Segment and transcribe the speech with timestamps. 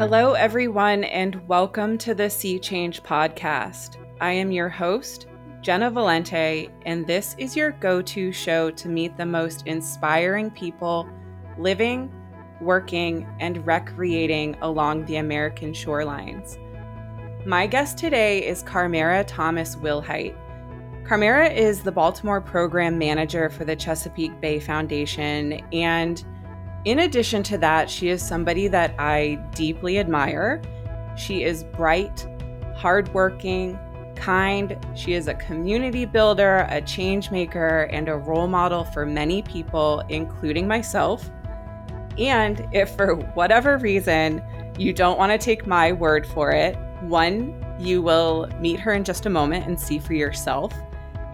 [0.00, 3.98] Hello, everyone, and welcome to the Sea Change Podcast.
[4.18, 5.26] I am your host,
[5.60, 11.06] Jenna Valente, and this is your go to show to meet the most inspiring people
[11.58, 12.10] living,
[12.62, 16.56] working, and recreating along the American shorelines.
[17.44, 20.34] My guest today is Carmera Thomas Wilhite.
[21.06, 26.24] Carmera is the Baltimore Program Manager for the Chesapeake Bay Foundation, and
[26.84, 30.62] in addition to that, she is somebody that I deeply admire.
[31.16, 32.26] She is bright,
[32.74, 33.78] hardworking,
[34.14, 34.76] kind.
[34.94, 40.02] She is a community builder, a change maker, and a role model for many people,
[40.08, 41.30] including myself.
[42.18, 44.42] And if for whatever reason
[44.78, 49.04] you don't want to take my word for it, one, you will meet her in
[49.04, 50.72] just a moment and see for yourself.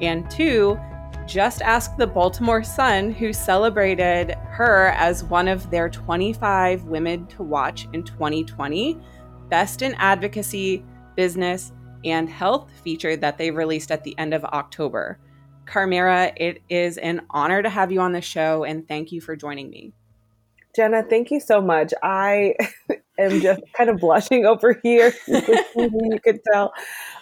[0.01, 0.79] And two,
[1.27, 7.43] just ask the Baltimore Sun, who celebrated her as one of their 25 women to
[7.43, 8.97] watch in 2020,
[9.49, 10.85] best in advocacy,
[11.17, 11.73] business,
[12.05, 15.19] and health feature that they released at the end of October.
[15.67, 19.35] Carmera, it is an honor to have you on the show, and thank you for
[19.35, 19.93] joining me.
[20.77, 21.93] Jenna, thank you so much.
[22.03, 22.55] I
[23.19, 25.13] am just kind of blushing over here.
[25.27, 26.73] you could tell.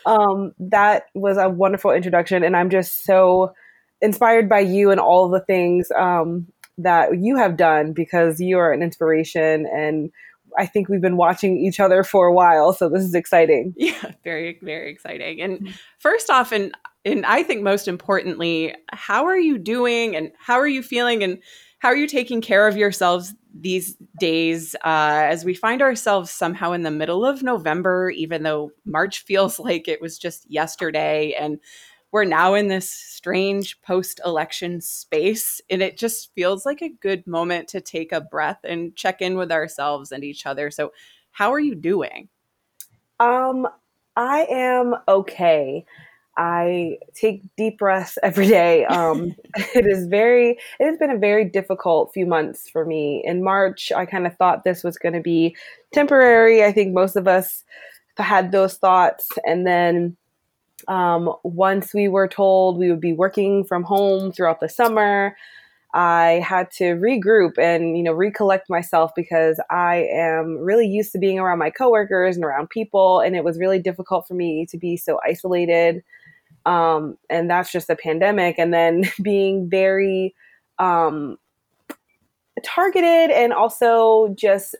[0.05, 3.55] Um, that was a wonderful introduction, and I'm just so
[4.01, 6.47] inspired by you and all the things um,
[6.79, 10.11] that you have done because you are an inspiration and
[10.57, 13.75] I think we've been watching each other for a while, so this is exciting.
[13.85, 15.41] Yeah, very, very exciting.
[15.41, 16.73] And first off, and
[17.05, 21.39] and I think most importantly, how are you doing, and how are you feeling, and
[21.81, 26.73] how are you taking care of yourselves these days uh, as we find ourselves somehow
[26.73, 31.59] in the middle of November, even though March feels like it was just yesterday, and
[32.15, 35.61] we're now in this strange post election space.
[35.69, 39.37] And it just feels like a good moment to take a breath and check in
[39.37, 40.71] with ourselves and each other.
[40.71, 40.93] So,
[41.33, 42.29] how are you doing?
[43.19, 43.67] Um,
[44.15, 45.85] I am okay.
[46.39, 48.85] I take deep breaths every day.
[48.85, 49.35] Um,
[49.75, 53.23] it is very, it has been a very difficult few months for me.
[53.25, 55.57] In March, I kind of thought this was going to be
[55.93, 56.63] temporary.
[56.63, 57.65] I think most of us
[58.19, 59.29] had those thoughts.
[59.45, 60.17] And then
[60.89, 65.37] um, once we were told we would be working from home throughout the summer,
[65.95, 71.19] I had to regroup and you know recollect myself because I am really used to
[71.19, 74.77] being around my coworkers and around people, and it was really difficult for me to
[74.77, 76.03] be so isolated.
[76.67, 80.35] Um, and that's just a pandemic, and then being very
[80.79, 81.39] um,
[82.65, 84.75] targeted and also just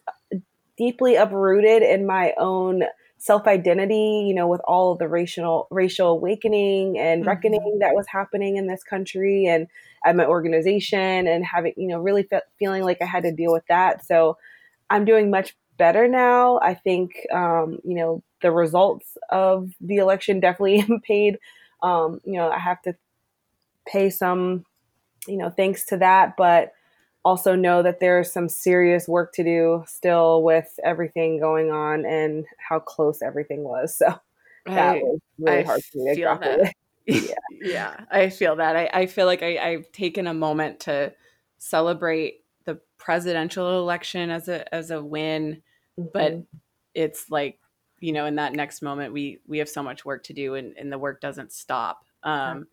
[0.77, 2.83] deeply uprooted in my own
[3.25, 7.29] self identity, you know, with all of the racial racial awakening and mm-hmm.
[7.29, 9.67] reckoning that was happening in this country and
[10.05, 13.51] at my organization and having, you know, really fe- feeling like I had to deal
[13.51, 14.05] with that.
[14.05, 14.37] So
[14.91, 16.61] I'm doing much better now.
[16.61, 21.39] I think, um, you know, the results of the election definitely paid,
[21.83, 22.95] um, you know, I have to
[23.87, 24.67] pay some,
[25.27, 26.73] you know, thanks to that, but
[27.25, 32.45] also know that there's some serious work to do still with everything going on and
[32.59, 33.97] how close everything was.
[33.97, 34.15] So
[34.67, 36.71] that I, was really I hard for me to grapple
[37.07, 37.35] yeah.
[37.51, 38.77] yeah, I feel that.
[38.77, 41.13] I, I feel like I, I've taken a moment to
[41.59, 45.63] celebrate the presidential election as a as a win,
[45.99, 46.09] mm-hmm.
[46.15, 46.43] but
[46.95, 47.59] it's like
[48.01, 50.75] you know in that next moment we we have so much work to do and,
[50.79, 52.05] and the work doesn't stop.
[52.23, 52.67] Um,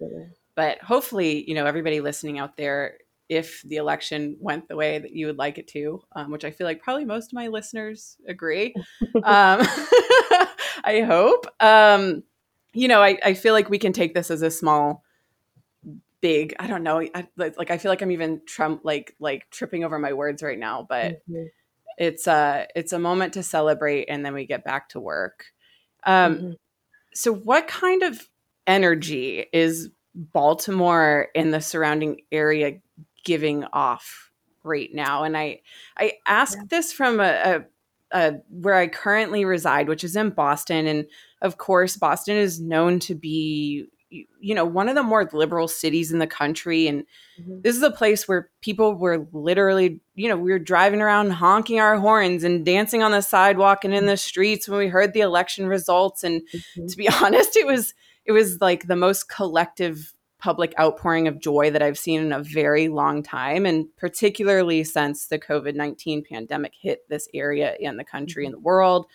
[0.55, 2.99] but hopefully, you know, everybody listening out there
[3.31, 6.51] if the election went the way that you would like it to, um, which I
[6.51, 8.75] feel like probably most of my listeners agree.
[9.15, 9.61] um,
[10.83, 11.47] I hope.
[11.61, 12.23] Um,
[12.73, 15.05] you know, I, I feel like we can take this as a small,
[16.19, 16.53] big.
[16.59, 16.99] I don't know.
[17.15, 20.59] I, like I feel like I'm even Trump like like tripping over my words right
[20.59, 21.45] now, but mm-hmm.
[21.97, 25.45] it's a uh, it's a moment to celebrate, and then we get back to work.
[26.03, 26.51] Um, mm-hmm.
[27.13, 28.27] So, what kind of
[28.67, 32.79] energy is Baltimore and the surrounding area
[33.23, 34.31] giving off
[34.63, 35.59] right now and i
[35.97, 36.63] i ask yeah.
[36.69, 37.65] this from a, a,
[38.11, 41.05] a, where i currently reside which is in boston and
[41.41, 46.11] of course boston is known to be you know one of the more liberal cities
[46.11, 47.03] in the country and
[47.39, 47.61] mm-hmm.
[47.61, 51.79] this is a place where people were literally you know we were driving around honking
[51.79, 55.21] our horns and dancing on the sidewalk and in the streets when we heard the
[55.21, 56.87] election results and mm-hmm.
[56.87, 57.93] to be honest it was
[58.25, 62.43] it was like the most collective public outpouring of joy that I've seen in a
[62.43, 68.03] very long time, and particularly since the COVID 19 pandemic hit this area in the
[68.03, 69.05] country and the world.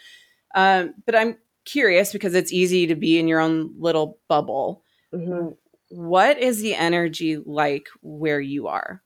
[0.55, 4.83] Um, but I'm curious because it's easy to be in your own little bubble.
[5.13, 5.49] Mm-hmm.
[5.91, 9.03] What is the energy like where you are?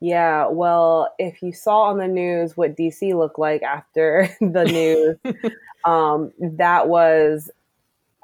[0.00, 5.34] Yeah, well, if you saw on the news what DC looked like after the news,
[5.84, 7.50] um, that was,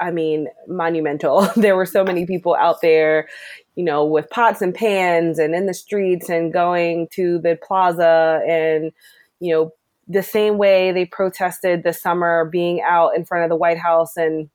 [0.00, 1.48] I mean, monumental.
[1.56, 3.28] there were so many people out there,
[3.74, 8.42] you know, with pots and pans and in the streets and going to the plaza
[8.46, 8.92] and,
[9.40, 9.72] you know,
[10.08, 14.16] the same way they protested this summer being out in front of the White House
[14.16, 14.48] and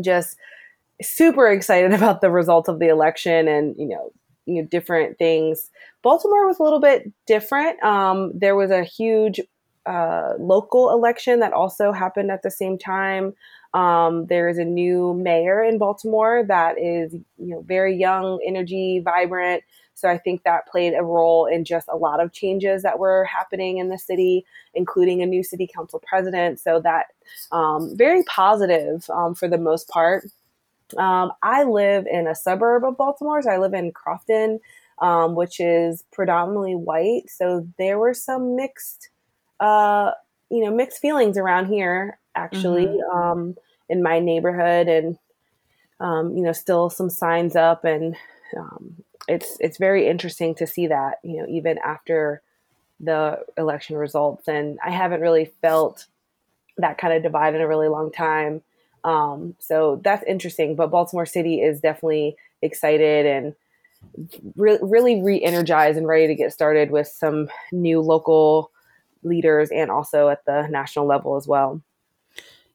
[0.00, 0.36] just
[1.02, 4.12] super excited about the results of the election and, you know,
[4.46, 5.70] you know different things.
[6.02, 7.82] Baltimore was a little bit different.
[7.82, 9.40] Um, there was a huge
[9.86, 13.34] uh, local election that also happened at the same time.
[13.74, 19.00] Um, there is a new mayor in Baltimore that is you know very young, energy,
[19.00, 19.62] vibrant.
[19.94, 23.24] So I think that played a role in just a lot of changes that were
[23.24, 26.60] happening in the city, including a new city council president.
[26.60, 27.06] So that
[27.50, 30.26] um, very positive um, for the most part.
[30.98, 34.60] Um, I live in a suburb of Baltimore, so I live in Crofton,
[35.00, 37.24] um, which is predominantly white.
[37.28, 39.08] So there were some mixed,
[39.60, 40.12] uh,
[40.50, 43.18] you know, mixed feelings around here actually mm-hmm.
[43.18, 43.56] um,
[43.88, 45.18] in my neighborhood, and
[46.00, 48.16] um, you know, still some signs up, and
[48.56, 52.42] um, it's it's very interesting to see that you know even after
[53.00, 56.06] the election results, and I haven't really felt
[56.78, 58.62] that kind of divide in a really long time.
[59.04, 60.76] Um, so that's interesting.
[60.76, 63.54] But Baltimore City is definitely excited and
[64.56, 68.70] re- really re energized and ready to get started with some new local
[69.22, 71.80] leaders and also at the national level as well.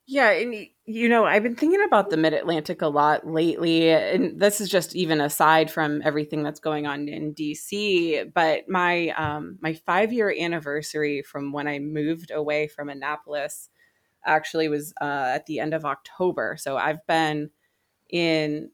[0.06, 4.38] Yeah, and you know, I've been thinking about the Mid Atlantic a lot lately, and
[4.40, 8.24] this is just even aside from everything that's going on in DC.
[8.34, 13.68] But my um, my five year anniversary from when I moved away from Annapolis
[14.26, 16.56] actually was uh, at the end of October.
[16.58, 17.50] So I've been
[18.10, 18.70] in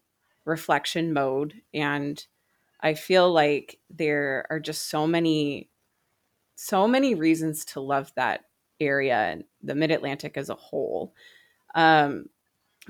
[0.47, 2.25] reflection mode and
[2.81, 5.71] I feel like there are just so many
[6.57, 8.43] so many reasons to love that
[8.81, 11.15] area and the mid-Atlantic as a whole.
[11.75, 12.27] Um,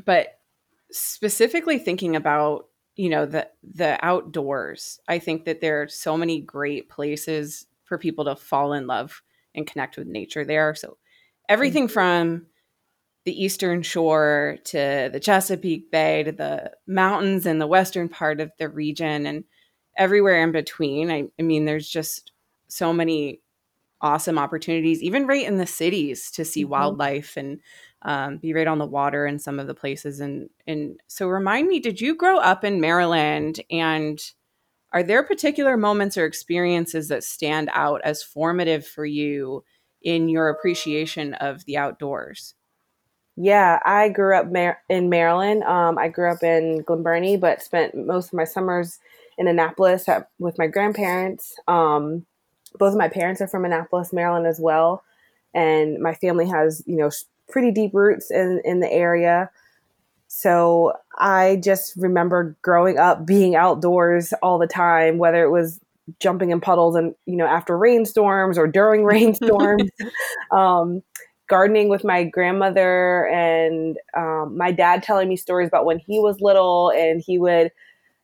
[0.05, 0.38] but
[0.90, 6.40] specifically thinking about you know the the outdoors i think that there are so many
[6.40, 9.23] great places for people to fall in love
[9.55, 10.96] and connect with nature there so
[11.49, 11.93] everything mm-hmm.
[11.93, 12.46] from
[13.29, 18.50] the eastern shore to the Chesapeake Bay to the mountains in the western part of
[18.58, 19.44] the region and
[19.99, 21.11] everywhere in between.
[21.11, 22.32] I, I mean, there's just
[22.69, 23.43] so many
[24.00, 26.73] awesome opportunities, even right in the cities, to see mm-hmm.
[26.73, 27.61] wildlife and
[28.03, 30.21] um, be right on the water in some of the places.
[30.21, 33.61] And and so, remind me, did you grow up in Maryland?
[33.71, 34.21] And
[34.93, 39.65] are there particular moments or experiences that stand out as formative for you
[40.03, 42.55] in your appreciation of the outdoors?
[43.37, 45.62] Yeah, I grew up Mar- in Maryland.
[45.62, 48.99] Um, I grew up in Glen Burnie, but spent most of my summers
[49.37, 51.55] in Annapolis at, with my grandparents.
[51.69, 52.27] Um,
[52.79, 55.03] both of my parents are from Annapolis, Maryland, as well,
[55.55, 57.11] and my family has you know
[57.49, 59.50] pretty deep roots in in the area.
[60.29, 65.81] So I just remember growing up being outdoors all the time, whether it was
[66.20, 69.91] jumping in puddles and you know after rainstorms or during rainstorms.
[70.53, 71.03] um,
[71.49, 76.41] gardening with my grandmother and um, my dad telling me stories about when he was
[76.41, 77.73] little and he would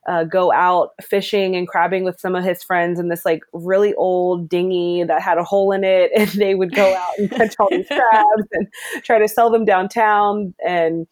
[0.07, 3.95] uh, go out fishing and crabbing with some of his friends in this like really
[3.95, 7.55] old dinghy that had a hole in it and they would go out and catch
[7.59, 8.69] all these crabs and
[9.03, 11.07] try to sell them downtown and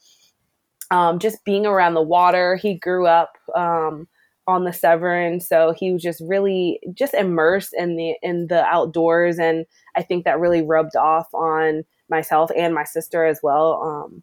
[0.90, 4.07] um, just being around the water he grew up um,
[4.47, 5.40] on the Severn.
[5.40, 9.64] So he was just really just immersed in the in the outdoors, and
[9.97, 13.83] I think that really rubbed off on myself and my sister as well.
[13.83, 14.23] Um,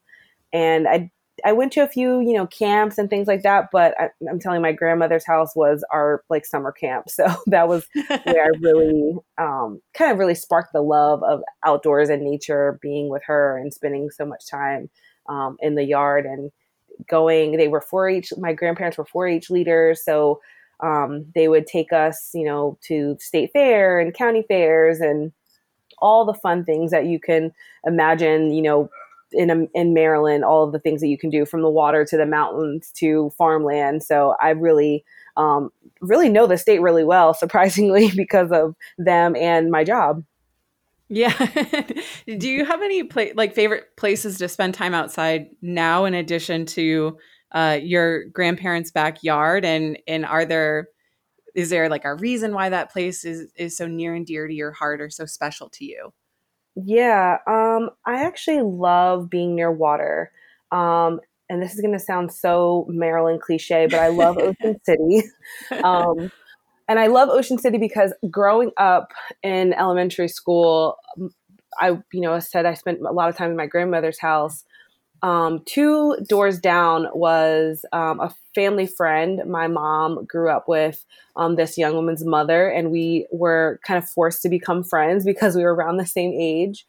[0.54, 1.12] and I
[1.46, 4.40] I went to a few you know camps and things like that, but I, am
[4.40, 9.14] telling my grandmother's house was our like summer camp, so that was where I really
[9.38, 13.74] um, kind of really sparked the love of outdoors and nature, being with her and
[13.74, 14.90] spending so much time
[15.28, 16.52] um, in the yard and
[17.08, 17.58] going.
[17.58, 18.34] They were 4-H.
[18.38, 20.42] My grandparents were 4-H leaders, so
[20.82, 25.32] um, they would take us, you know, to state fair and county fairs and
[26.02, 27.52] all the fun things that you can
[27.86, 28.90] imagine, you know,
[29.32, 32.06] in a, in Maryland, all of the things that you can do from the water
[32.06, 34.04] to the mountains to farmland.
[34.04, 35.04] So I really
[35.38, 35.70] um,
[36.02, 40.24] really know the state really well, surprisingly, because of them and my job.
[41.10, 41.34] Yeah.
[42.38, 46.66] do you have any pla- like favorite places to spend time outside now, in addition
[46.68, 47.18] to
[47.52, 49.66] uh, your grandparents' backyard?
[49.66, 50.90] And and are there
[51.56, 54.54] is there like a reason why that place is is so near and dear to
[54.54, 56.14] your heart or so special to you?
[56.86, 60.32] Yeah, um, I actually love being near water.
[60.72, 61.20] Um,
[61.50, 65.24] and this is going to sound so Maryland cliche, but I love Ocean City.
[65.84, 66.32] Um,
[66.88, 70.98] and I love Ocean City because growing up in elementary school,
[71.80, 74.64] I, you know, I said I spent a lot of time in my grandmother's house.
[75.22, 81.56] Um, two doors down was um, a family friend my mom grew up with um,
[81.56, 85.64] this young woman's mother, and we were kind of forced to become friends because we
[85.64, 86.86] were around the same age.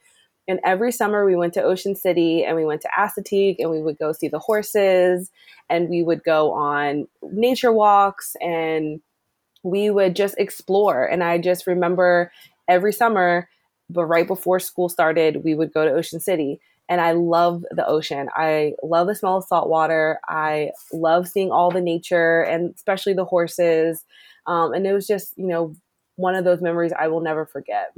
[0.47, 3.81] And every summer we went to Ocean City and we went to Assateague and we
[3.81, 5.29] would go see the horses
[5.69, 9.01] and we would go on nature walks and
[9.63, 11.05] we would just explore.
[11.05, 12.31] And I just remember
[12.67, 13.47] every summer,
[13.89, 16.59] but right before school started, we would go to Ocean City.
[16.91, 18.29] And I love the ocean.
[18.35, 20.21] I love the smell of salt water.
[20.29, 24.05] I love seeing all the nature and especially the horses.
[24.47, 25.75] Um, and it was just, you know,
[26.17, 27.93] one of those memories I will never forget.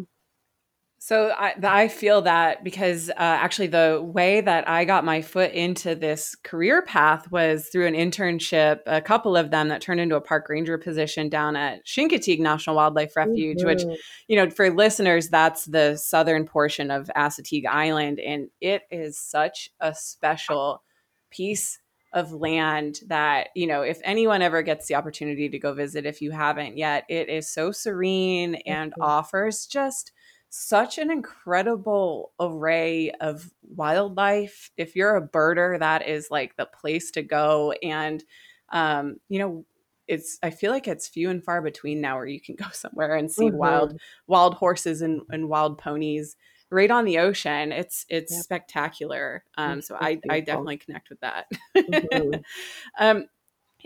[1.05, 5.51] So I, I feel that because uh, actually the way that I got my foot
[5.51, 10.15] into this career path was through an internship, a couple of them that turned into
[10.15, 13.67] a park ranger position down at Chincoteague National Wildlife Refuge, mm-hmm.
[13.67, 18.22] which, you know, for listeners, that's the southern portion of Assateague Island.
[18.22, 20.83] And it is such a special
[21.31, 21.79] piece
[22.13, 26.22] of land that, you know, if anyone ever gets the opportunity to go visit, if
[26.22, 29.01] you haven't yet, it is so serene and mm-hmm.
[29.01, 30.13] offers just–
[30.55, 34.69] such an incredible array of wildlife.
[34.77, 37.72] If you're a birder, that is like the place to go.
[37.81, 38.24] And,
[38.69, 39.65] um, you know,
[40.07, 43.15] it's I feel like it's few and far between now where you can go somewhere
[43.15, 43.57] and see mm-hmm.
[43.57, 46.36] wild wild horses and, and wild ponies
[46.69, 47.72] right on the ocean.
[47.72, 48.43] It's it's yep.
[48.43, 49.43] spectacular.
[49.57, 51.48] Um, so I, I definitely connect with that.
[51.75, 52.41] Mm-hmm.
[53.00, 53.25] um,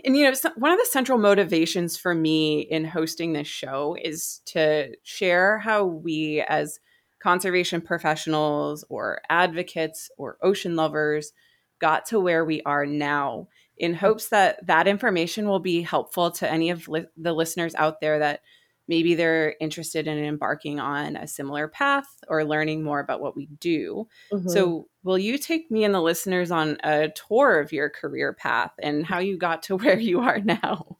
[0.04, 4.40] and you know, one of the central motivations for me in hosting this show is
[4.46, 6.78] to share how we, as
[7.20, 11.32] conservation professionals or advocates or ocean lovers,
[11.80, 16.50] got to where we are now in hopes that that information will be helpful to
[16.50, 18.40] any of li- the listeners out there that
[18.88, 23.46] maybe they're interested in embarking on a similar path or learning more about what we
[23.60, 24.08] do.
[24.32, 24.48] Mm-hmm.
[24.48, 28.72] So, will you take me and the listeners on a tour of your career path
[28.82, 30.96] and how you got to where you are now?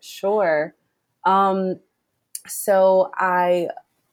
[0.00, 0.74] Sure.
[1.26, 1.80] Um,
[2.46, 3.68] so, I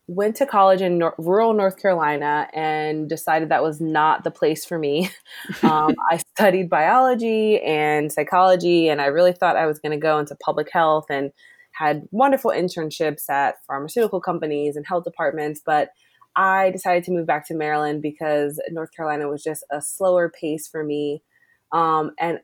[0.08, 4.66] went to college in nor- rural North Carolina and decided that was not the place
[4.66, 5.10] for me.
[5.64, 10.20] Um, I studied biology and psychology, and I really thought I was going to go
[10.20, 11.32] into public health and
[11.80, 15.92] had wonderful internships at pharmaceutical companies and health departments, but
[16.36, 20.68] I decided to move back to Maryland because North Carolina was just a slower pace
[20.68, 21.24] for me.
[21.72, 22.42] Um, and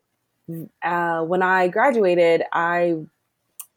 [0.81, 2.95] uh, when I graduated, I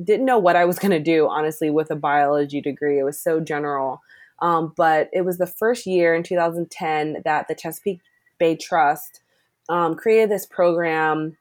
[0.03, 3.01] didn't know what I was going to do, honestly, with a biology degree.
[3.01, 4.01] It was so general.
[4.41, 8.01] Um, but it was the first year in 2010 that the Chesapeake
[8.39, 9.23] Bay Trust
[9.69, 11.37] um, created this program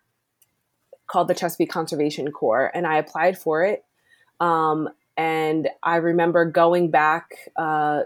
[1.05, 3.85] called the Chesapeake Conservation Corps, and I applied for it.
[4.39, 8.03] Um, and I remember going back uh,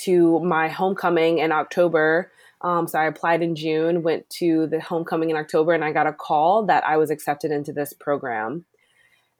[0.00, 2.30] to my homecoming in October.
[2.60, 6.06] Um, so I applied in June, went to the homecoming in October, and I got
[6.06, 8.64] a call that I was accepted into this program.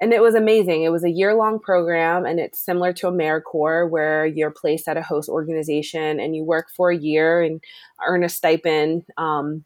[0.00, 0.82] And it was amazing.
[0.82, 4.96] It was a year long program, and it's similar to AmeriCorps, where you're placed at
[4.96, 7.62] a host organization and you work for a year and
[8.04, 9.04] earn a stipend.
[9.16, 9.64] Um,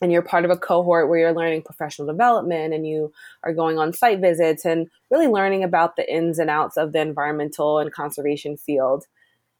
[0.00, 3.12] and you're part of a cohort where you're learning professional development and you
[3.42, 7.00] are going on site visits and really learning about the ins and outs of the
[7.00, 9.04] environmental and conservation field.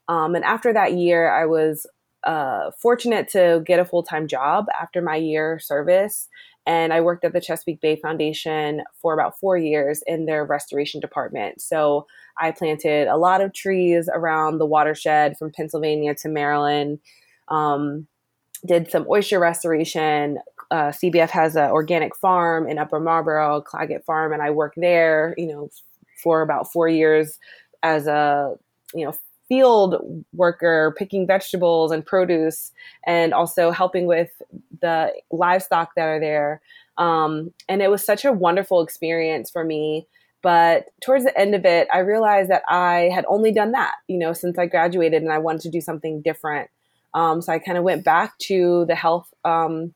[0.08, 1.86] Um, and after that year, I was
[2.24, 6.28] uh, fortunate to get a full time job after my year service.
[6.66, 11.00] And I worked at the Chesapeake Bay Foundation for about four years in their restoration
[11.00, 11.62] department.
[11.62, 16.98] So I planted a lot of trees around the watershed from Pennsylvania to Maryland.
[17.48, 18.06] Um,
[18.66, 20.38] did some oyster restoration.
[20.70, 25.34] Uh, CBF has an organic farm in Upper Marlboro, Claggett Farm, and I worked there,
[25.38, 25.70] you know,
[26.22, 27.38] for about four years
[27.82, 28.54] as a,
[28.94, 29.14] you know,
[29.48, 32.70] field worker, picking vegetables and produce,
[33.06, 34.30] and also helping with
[34.82, 36.60] the livestock that are there.
[36.98, 40.06] Um, and it was such a wonderful experience for me.
[40.42, 44.18] But towards the end of it, I realized that I had only done that, you
[44.18, 46.70] know, since I graduated, and I wanted to do something different.
[47.14, 49.94] Um, so I kind of went back to the health um,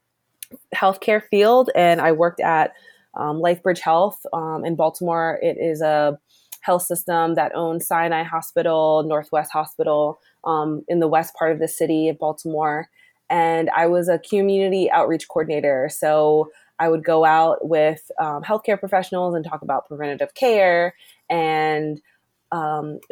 [0.74, 2.72] healthcare field, and I worked at
[3.14, 5.38] um, LifeBridge Health um, in Baltimore.
[5.42, 6.18] It is a
[6.60, 11.68] health system that owns Sinai Hospital, Northwest Hospital um, in the west part of the
[11.68, 12.88] city of Baltimore.
[13.28, 15.88] And I was a community outreach coordinator.
[15.90, 20.94] So I would go out with um, healthcare professionals and talk about preventative care
[21.28, 22.00] and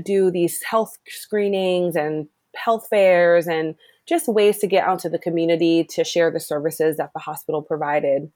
[0.05, 3.75] do these health screenings and health fairs and
[4.11, 7.63] just ways to get out to the community to share the services that the hospital
[7.63, 8.31] provided.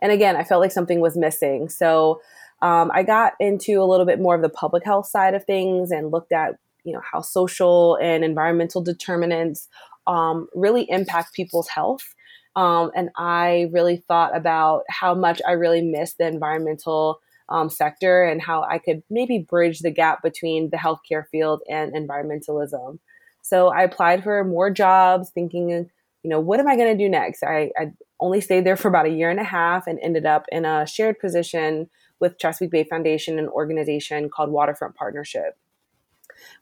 [0.00, 1.68] And again, I felt like something was missing.
[1.68, 2.20] So
[2.62, 5.90] um, I got into a little bit more of the public health side of things
[5.90, 9.68] and looked at you know how social and environmental determinants
[10.06, 12.14] um, really impact people's health.
[12.54, 18.24] Um, and I really thought about how much I really miss the environmental um, sector
[18.24, 22.98] and how I could maybe bridge the gap between the healthcare field and environmentalism.
[23.46, 25.88] So I applied for more jobs, thinking, you
[26.24, 27.44] know, what am I going to do next?
[27.44, 30.46] I, I only stayed there for about a year and a half and ended up
[30.50, 31.88] in a shared position
[32.18, 35.56] with Chesapeake Bay Foundation, an organization called Waterfront Partnership,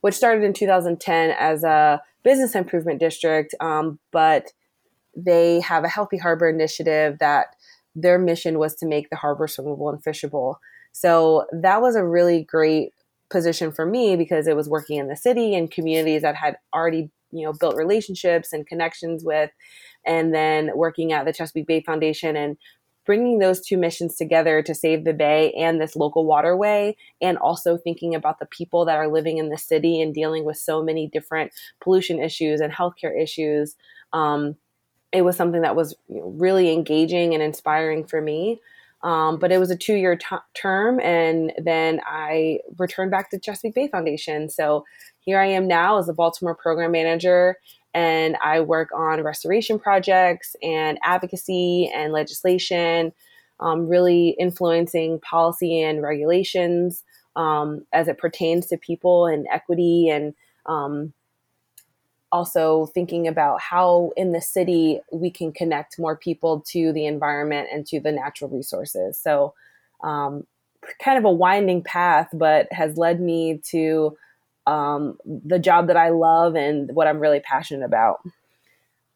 [0.01, 4.53] which started in 2010 as a business improvement district, um, but
[5.15, 7.55] they have a Healthy Harbor initiative that
[7.95, 10.57] their mission was to make the harbor swimmable and fishable.
[10.91, 12.93] So that was a really great
[13.29, 17.09] position for me because it was working in the city and communities that had already
[17.31, 19.51] you know built relationships and connections with
[20.05, 22.57] and then working at the chesapeake bay foundation and
[23.05, 27.77] bringing those two missions together to save the bay and this local waterway and also
[27.77, 31.07] thinking about the people that are living in the city and dealing with so many
[31.07, 31.51] different
[31.81, 33.75] pollution issues and healthcare issues
[34.13, 34.55] um,
[35.11, 38.59] it was something that was really engaging and inspiring for me
[39.05, 43.39] um, but it was a two year t- term, and then I returned back to
[43.39, 44.49] Chesapeake Bay Foundation.
[44.49, 44.83] So
[45.19, 47.57] here I am now as a Baltimore program manager,
[47.93, 53.13] and I work on restoration projects and advocacy and legislation,
[53.59, 57.03] um, really influencing policy and regulations
[57.35, 60.33] um, as it pertains to people and equity and
[60.65, 61.13] um,
[62.35, 67.69] also thinking about how in the city we can connect more people to the environment
[67.71, 69.17] and to the natural resources.
[69.17, 69.53] So,
[70.03, 70.45] um,
[70.99, 74.17] kind of a winding path, but has led me to
[74.67, 78.19] um, the job that I love and what I'm really passionate about.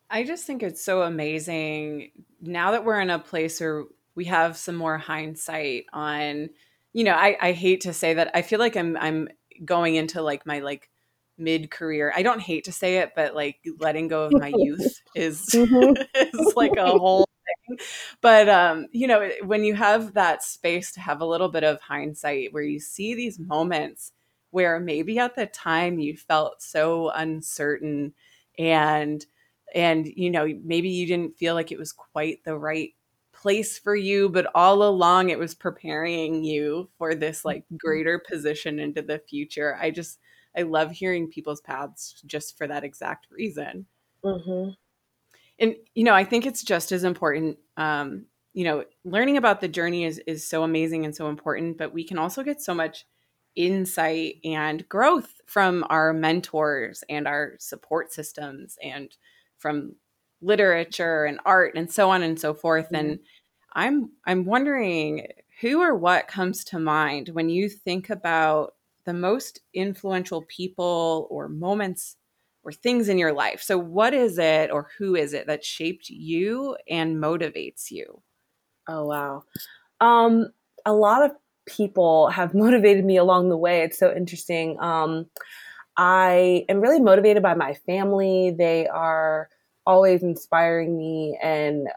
[0.10, 2.12] I just think it's so amazing
[2.42, 3.84] now that we're in a place where
[4.16, 6.50] we have some more hindsight on,
[6.94, 9.28] you know, I, I hate to say that I feel like I'm I'm
[9.66, 10.90] going into like my like
[11.40, 12.12] mid career.
[12.16, 16.02] I don't hate to say it, but like letting go of my youth is mm-hmm.
[16.16, 17.28] is like a whole
[17.68, 17.78] thing.
[18.22, 21.82] But um, you know, when you have that space to have a little bit of
[21.82, 24.12] hindsight where you see these moments
[24.52, 28.14] where maybe at the time you felt so uncertain
[28.58, 29.26] and
[29.76, 32.94] and you know, maybe you didn't feel like it was quite the right
[33.32, 37.78] place for you, but all along it was preparing you for this like mm-hmm.
[37.78, 39.78] greater position into the future.
[39.80, 40.20] I just
[40.58, 43.86] I love hearing people's paths just for that exact reason.
[44.24, 44.72] Mm-hmm.
[45.60, 47.58] And you know, I think it's just as important.
[47.78, 51.94] Um, you know, learning about the journey is is so amazing and so important, but
[51.94, 53.06] we can also get so much
[53.56, 59.16] insight and growth from our mentors and our support systems and
[59.58, 59.96] from
[60.42, 62.96] literature and art and so on and so forth mm-hmm.
[62.96, 63.20] and
[63.74, 65.28] i'm i'm wondering
[65.60, 71.48] who or what comes to mind when you think about the most influential people or
[71.48, 72.18] moments
[72.64, 73.62] or things in your life.
[73.62, 78.22] So, what is it or who is it that shaped you and motivates you?
[78.88, 79.44] Oh, wow.
[80.02, 80.50] Um,
[80.86, 81.32] a lot of
[81.66, 83.82] people have motivated me along the way.
[83.82, 84.80] It's so interesting.
[84.80, 85.28] Um,
[85.98, 88.56] I am really motivated by my family.
[88.58, 89.50] They are
[89.86, 91.38] always inspiring me.
[91.42, 91.90] And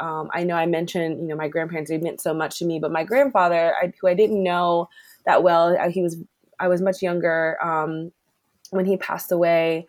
[0.00, 2.78] um, I know I mentioned, you know, my grandparents, they meant so much to me,
[2.78, 4.88] but my grandfather, I, who I didn't know
[5.26, 6.16] that well, he was
[6.60, 8.12] I was much younger um,
[8.70, 9.86] when he passed away.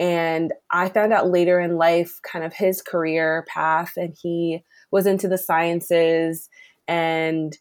[0.00, 5.06] And I found out later in life kind of his career path, and he was
[5.06, 6.48] into the sciences
[6.86, 7.56] and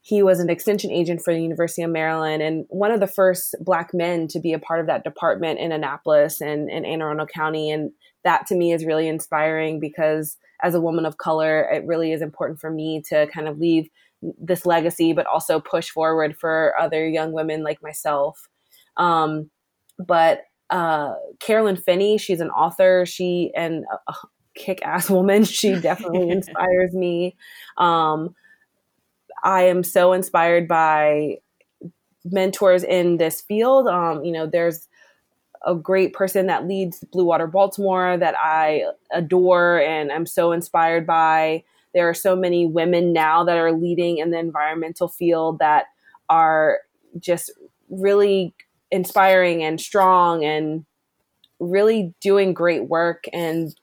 [0.00, 3.54] he was an extension agent for the University of Maryland and one of the first
[3.60, 7.26] black men to be a part of that department in Annapolis and in Anne Arundel
[7.26, 7.70] County.
[7.70, 7.90] And
[8.22, 12.20] that to me is really inspiring because as a woman of color, it really is
[12.20, 13.88] important for me to kind of leave
[14.38, 18.48] this legacy, but also push forward for other young women like myself.
[18.96, 19.50] Um,
[19.98, 23.04] but uh, Carolyn Finney, she's an author.
[23.06, 24.14] She and a
[24.54, 25.44] kick-ass woman.
[25.44, 27.36] She definitely inspires me.
[27.76, 28.34] Um,
[29.42, 31.38] I am so inspired by
[32.24, 33.86] mentors in this field.
[33.86, 34.88] Um, you know, there's
[35.66, 41.06] a great person that leads Blue Water Baltimore that I adore and I'm so inspired
[41.06, 41.64] by.
[41.94, 45.86] There are so many women now that are leading in the environmental field that
[46.28, 46.78] are
[47.18, 47.52] just
[47.88, 48.54] really
[48.90, 50.84] inspiring and strong and
[51.60, 53.24] really doing great work.
[53.32, 53.74] And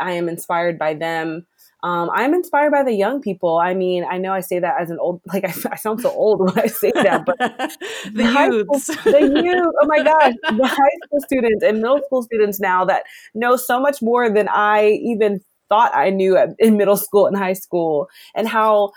[0.00, 1.46] I am inspired by them.
[1.84, 3.58] Um, I'm inspired by the young people.
[3.58, 6.10] I mean, I know I say that as an old, like I, I sound so
[6.10, 7.38] old when I say that, but
[8.12, 12.22] the youths, school, the youth, oh my gosh, the high school students and middle school
[12.22, 13.02] students now that
[13.34, 15.40] know so much more than I even
[15.72, 18.92] thought I knew in middle school and high school, and how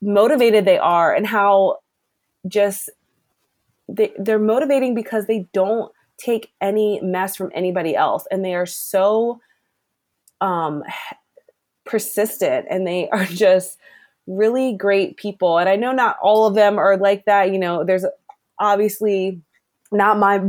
[0.00, 1.78] motivated they are and how
[2.46, 2.88] just
[3.88, 8.66] they, they're motivating because they don't take any mess from anybody else and they are
[8.66, 9.40] so
[10.40, 10.84] um
[11.84, 13.78] persistent and they are just
[14.28, 15.58] really great people.
[15.58, 18.06] And i know not all of them are like that you know there's
[18.60, 19.40] obviously
[19.92, 20.40] not my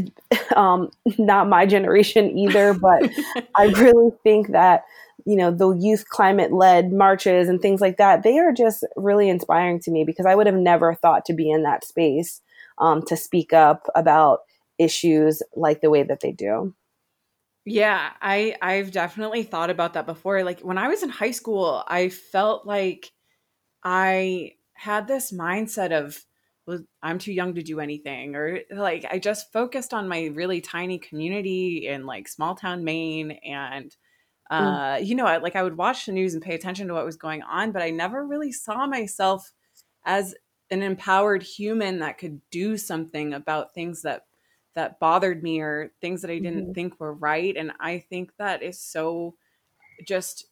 [0.56, 3.10] um not my generation either but
[3.56, 4.84] i really think that
[5.26, 9.28] you know the youth climate led marches and things like that they are just really
[9.28, 12.40] inspiring to me because i would have never thought to be in that space
[12.78, 14.40] um, to speak up about
[14.78, 16.74] issues like the way that they do.
[17.64, 20.44] Yeah i i've definitely thought about that before.
[20.44, 23.10] Like when i was in high school i felt like
[23.82, 26.24] i had this mindset of
[26.66, 30.60] well, i'm too young to do anything or like i just focused on my really
[30.60, 33.96] tiny community in like small town maine and
[34.52, 34.96] Mm.
[34.96, 37.04] uh, you know, I, like I would watch the news and pay attention to what
[37.04, 39.52] was going on, but I never really saw myself
[40.04, 40.34] as
[40.70, 44.22] an empowered human that could do something about things that
[44.74, 46.72] that bothered me or things that I didn't mm-hmm.
[46.72, 47.56] think were right.
[47.56, 49.36] And I think that is so
[50.06, 50.46] just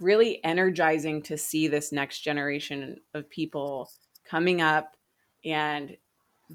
[0.00, 3.90] really energizing to see this next generation of people
[4.24, 4.96] coming up
[5.44, 5.96] and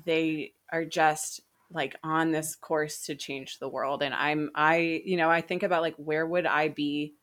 [0.06, 5.18] they are just like on this course to change the world and i'm i you
[5.18, 7.14] know i think about like where would i be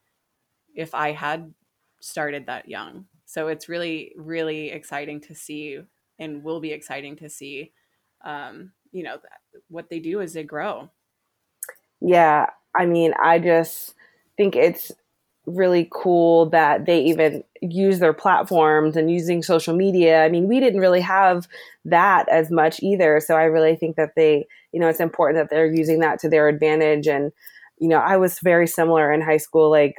[0.74, 1.55] if i had
[2.05, 3.07] started that young?
[3.24, 5.81] So it's really really exciting to see
[6.18, 7.72] and will be exciting to see
[8.24, 9.18] um you know
[9.68, 10.90] what they do as they grow.
[12.00, 12.46] Yeah
[12.77, 13.94] i mean i just
[14.37, 14.92] think it's
[15.46, 20.24] really cool that they even use their platforms and using social media.
[20.24, 21.46] I mean, we didn't really have
[21.85, 23.20] that as much either.
[23.20, 26.28] So I really think that they, you know, it's important that they're using that to
[26.28, 27.07] their advantage.
[27.07, 27.33] And,
[27.78, 29.70] you know, I was very similar in high school.
[29.70, 29.96] Like,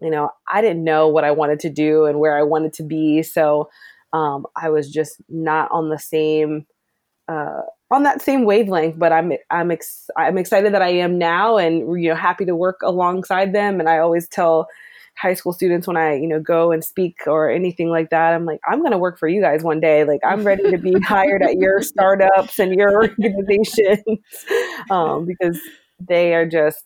[0.00, 2.82] you know, I didn't know what I wanted to do and where I wanted to
[2.82, 3.22] be.
[3.22, 3.68] So
[4.12, 6.66] um, I was just not on the same
[7.28, 8.98] uh, on that same wavelength.
[8.98, 12.54] But I'm I'm ex- I'm excited that I am now, and you know, happy to
[12.54, 13.80] work alongside them.
[13.80, 14.68] And I always tell
[15.16, 18.44] high school students when I you know go and speak or anything like that, I'm
[18.44, 20.04] like, I'm going to work for you guys one day.
[20.04, 24.00] Like I'm ready to be hired at your startups and your organizations
[24.90, 25.58] um, because
[26.00, 26.84] they are just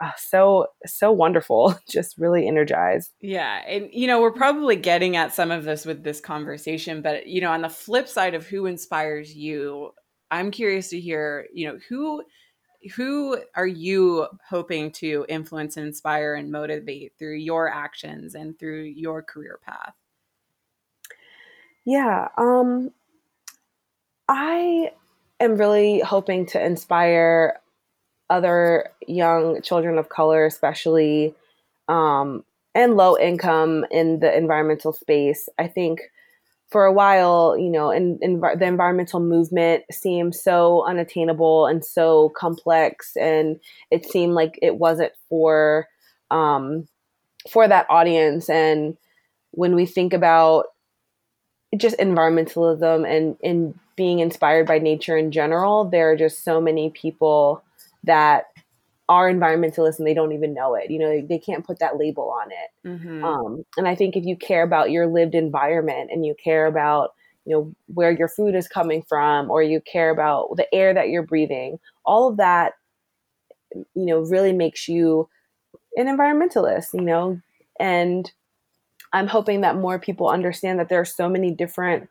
[0.00, 5.34] uh, so so wonderful just really energized yeah and you know we're probably getting at
[5.34, 8.64] some of this with this conversation but you know on the flip side of who
[8.64, 9.92] inspires you
[10.30, 12.22] i'm curious to hear you know who
[12.94, 18.82] who are you hoping to influence and inspire and motivate through your actions and through
[18.82, 19.94] your career path
[21.84, 22.90] yeah um
[24.28, 24.90] i
[25.40, 27.60] am really hoping to inspire
[28.30, 31.34] other young children of color, especially,
[31.88, 35.48] um, and low income in the environmental space.
[35.58, 36.00] I think
[36.70, 43.16] for a while, you know, in the environmental movement seemed so unattainable and so complex,
[43.16, 43.58] and
[43.90, 45.88] it seemed like it wasn't for
[46.30, 46.86] um,
[47.50, 48.48] for that audience.
[48.48, 48.96] And
[49.50, 50.66] when we think about
[51.76, 56.90] just environmentalism and and being inspired by nature in general, there are just so many
[56.90, 57.62] people
[58.04, 58.46] that
[59.10, 60.88] are environmentalists and they don't even know it.
[60.88, 62.88] You know, they, can't put that label on it.
[62.88, 63.24] Mm-hmm.
[63.24, 67.10] Um, and I think if you care about your lived environment and you care about,
[67.44, 71.08] you know, where your food is coming from or you care about the air that
[71.08, 72.74] you're breathing, all of that,
[73.74, 75.28] you know, really makes you
[75.96, 77.40] an environmentalist, you know,
[77.80, 78.30] and
[79.12, 82.08] I'm hoping that more people understand that there are so many different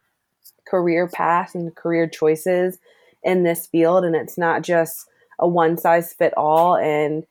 [0.68, 2.78] career paths and career choices
[3.24, 4.04] in this field.
[4.04, 5.06] And it's not just,
[5.40, 7.26] a one size fit all and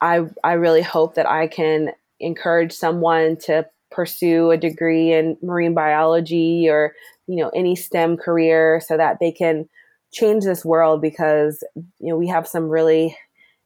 [0.00, 1.90] I I really hope that I can
[2.20, 6.94] encourage someone to pursue a degree in marine biology or
[7.26, 9.68] you know any STEM career so that they can
[10.12, 11.64] change this world because
[11.98, 13.16] you know we have some really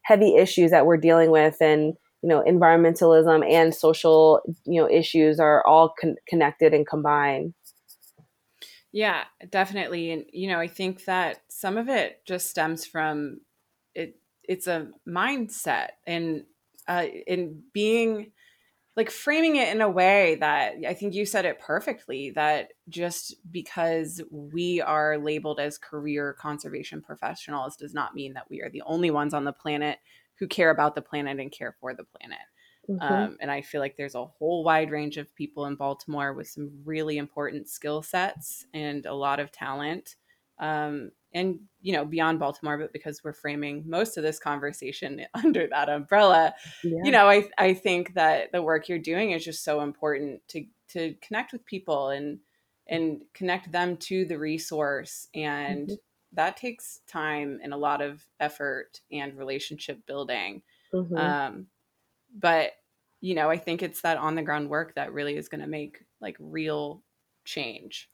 [0.01, 5.39] heavy issues that we're dealing with and you know environmentalism and social you know issues
[5.39, 7.53] are all con- connected and combined.
[8.91, 13.41] Yeah definitely and you know i think that some of it just stems from
[14.47, 16.43] it's a mindset and
[16.87, 18.31] uh, in being
[18.95, 23.35] like framing it in a way that I think you said it perfectly that just
[23.51, 28.83] because we are labeled as career conservation professionals does not mean that we are the
[28.85, 29.99] only ones on the planet
[30.39, 32.39] who care about the planet and care for the planet.
[32.89, 33.01] Mm-hmm.
[33.01, 36.47] Um, and I feel like there's a whole wide range of people in Baltimore with
[36.47, 40.15] some really important skill sets and a lot of talent
[40.59, 45.67] um, and you know beyond baltimore but because we're framing most of this conversation under
[45.67, 47.01] that umbrella yeah.
[47.03, 50.65] you know i i think that the work you're doing is just so important to
[50.87, 52.39] to connect with people and
[52.87, 55.95] and connect them to the resource and mm-hmm.
[56.33, 60.61] that takes time and a lot of effort and relationship building
[60.93, 61.17] mm-hmm.
[61.17, 61.67] um,
[62.37, 62.71] but
[63.21, 65.67] you know i think it's that on the ground work that really is going to
[65.67, 67.01] make like real
[67.43, 68.09] change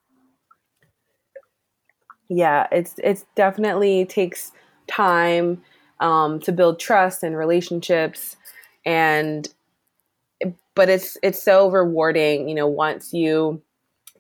[2.32, 4.54] yeah it's it's definitely takes
[4.88, 5.62] time
[6.00, 8.38] um, to build trust and relationships
[8.86, 9.50] and
[10.74, 13.62] but it's it's so rewarding you know once you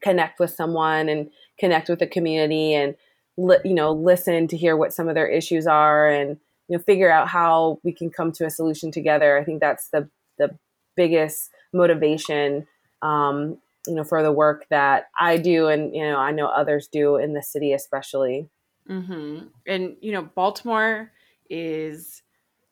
[0.01, 2.95] connect with someone and connect with the community and
[3.37, 6.83] li- you know listen to hear what some of their issues are and you know
[6.83, 9.37] figure out how we can come to a solution together.
[9.37, 10.57] I think that's the the
[10.95, 12.67] biggest motivation
[13.01, 16.87] um, you know for the work that i do and you know i know others
[16.87, 18.49] do in the city especially
[18.89, 19.45] mm-hmm.
[19.67, 21.11] and you know baltimore
[21.49, 22.21] is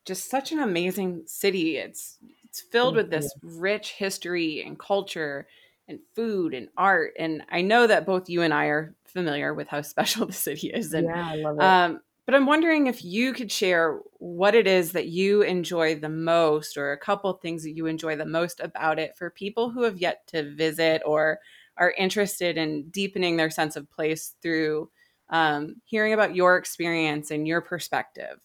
[0.06, 5.48] just such an amazing city it's it's filled with this rich history and culture
[5.90, 7.14] and food and art.
[7.18, 10.68] And I know that both you and I are familiar with how special the city
[10.68, 10.94] is.
[10.94, 11.64] And, yeah, I love it.
[11.64, 16.10] Um, but I'm wondering if you could share what it is that you enjoy the
[16.10, 19.82] most, or a couple things that you enjoy the most about it for people who
[19.82, 21.40] have yet to visit or
[21.76, 24.92] are interested in deepening their sense of place through
[25.32, 28.40] um, hearing about your experience and your perspective.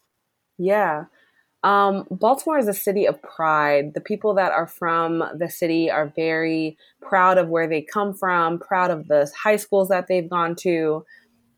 [0.57, 1.05] Yeah.
[1.63, 3.93] Um, Baltimore is a city of pride.
[3.93, 8.61] The people that are from the city are very proud of where they come from,
[8.61, 11.05] proud of the high schools that they've gone to,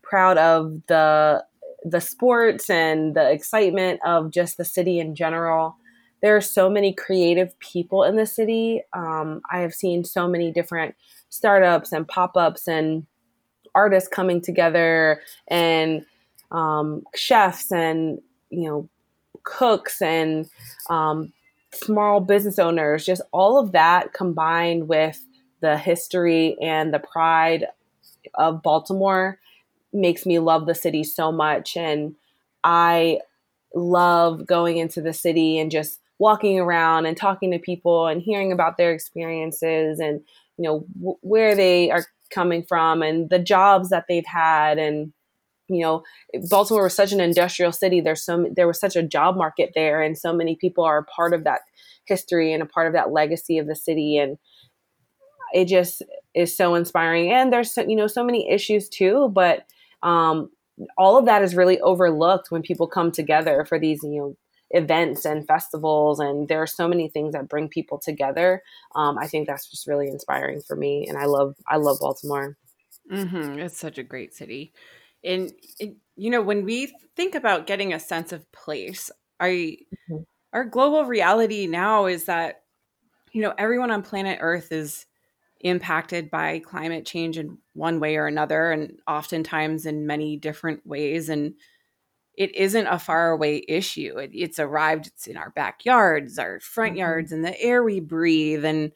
[0.01, 1.45] proud of the
[1.89, 5.77] the sports and the excitement of just the city in general.
[6.21, 8.81] There are so many creative people in the city.
[8.93, 10.95] Um, I have seen so many different
[11.29, 13.05] startups and pop ups and
[13.75, 16.05] artists coming together and
[16.51, 18.19] um, chefs and
[18.49, 18.89] you know
[19.43, 20.49] cooks and
[20.89, 21.31] um,
[21.73, 25.23] small business owners, just all of that combined with
[25.61, 27.65] the history and the pride
[28.35, 29.39] of Baltimore
[29.97, 31.75] makes me love the city so much.
[31.75, 32.15] And
[32.63, 33.19] I
[33.73, 38.51] love going into the city and just walking around and talking to people and hearing
[38.51, 40.21] about their experiences and
[40.57, 44.77] you know w- where they are coming from and the jobs that they've had.
[44.77, 45.13] And
[45.69, 46.03] you know
[46.49, 48.01] baltimore was such an industrial city.
[48.01, 51.03] There's so there was such a job market there and so many people are a
[51.03, 51.61] part of that
[52.05, 54.17] history and a part of that legacy of the city.
[54.17, 54.37] And
[55.53, 56.01] it just
[56.33, 57.31] is so inspiring.
[57.31, 59.65] And there's so, you know so many issues too but
[60.03, 60.49] um,
[60.97, 64.37] all of that is really overlooked when people come together for these you know
[64.71, 68.61] events and festivals and there are so many things that bring people together
[68.95, 72.57] um, i think that's just really inspiring for me and i love i love baltimore
[73.09, 73.59] mm-hmm.
[73.59, 74.73] it's such a great city
[75.23, 75.51] and,
[76.15, 79.77] you know when we think about getting a sense of place I
[80.09, 80.23] mm-hmm.
[80.53, 82.63] our global reality now is that
[83.31, 85.05] you know everyone on planet earth is
[85.61, 91.29] impacted by climate change in one way or another and oftentimes in many different ways
[91.29, 91.53] and
[92.35, 96.99] it isn't a faraway issue it, it's arrived it's in our backyards our front mm-hmm.
[96.99, 98.91] yards and the air we breathe and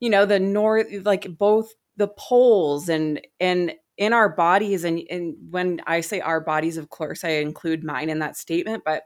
[0.00, 5.34] you know the north like both the poles and and in our bodies and, and
[5.50, 9.04] when i say our bodies of course i include mine in that statement but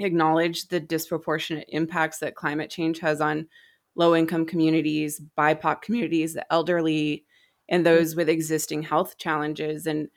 [0.00, 3.46] acknowledge the disproportionate impacts that climate change has on
[3.94, 7.24] low income communities bipoc communities the elderly
[7.68, 7.94] and mm-hmm.
[7.94, 10.08] those with existing health challenges and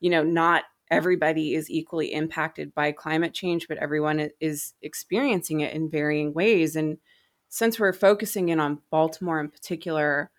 [0.00, 5.74] you know not everybody is equally impacted by climate change but everyone is experiencing it
[5.74, 6.98] in varying ways and
[7.48, 10.30] since we're focusing in on baltimore in particular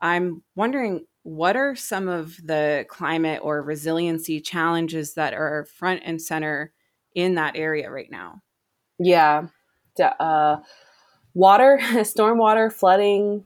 [0.00, 6.22] i'm wondering what are some of the climate or resiliency challenges that are front and
[6.22, 6.72] center
[7.16, 8.42] in that area right now?
[9.00, 9.48] Yeah.
[9.98, 10.58] Uh,
[11.36, 13.44] water, stormwater, flooding,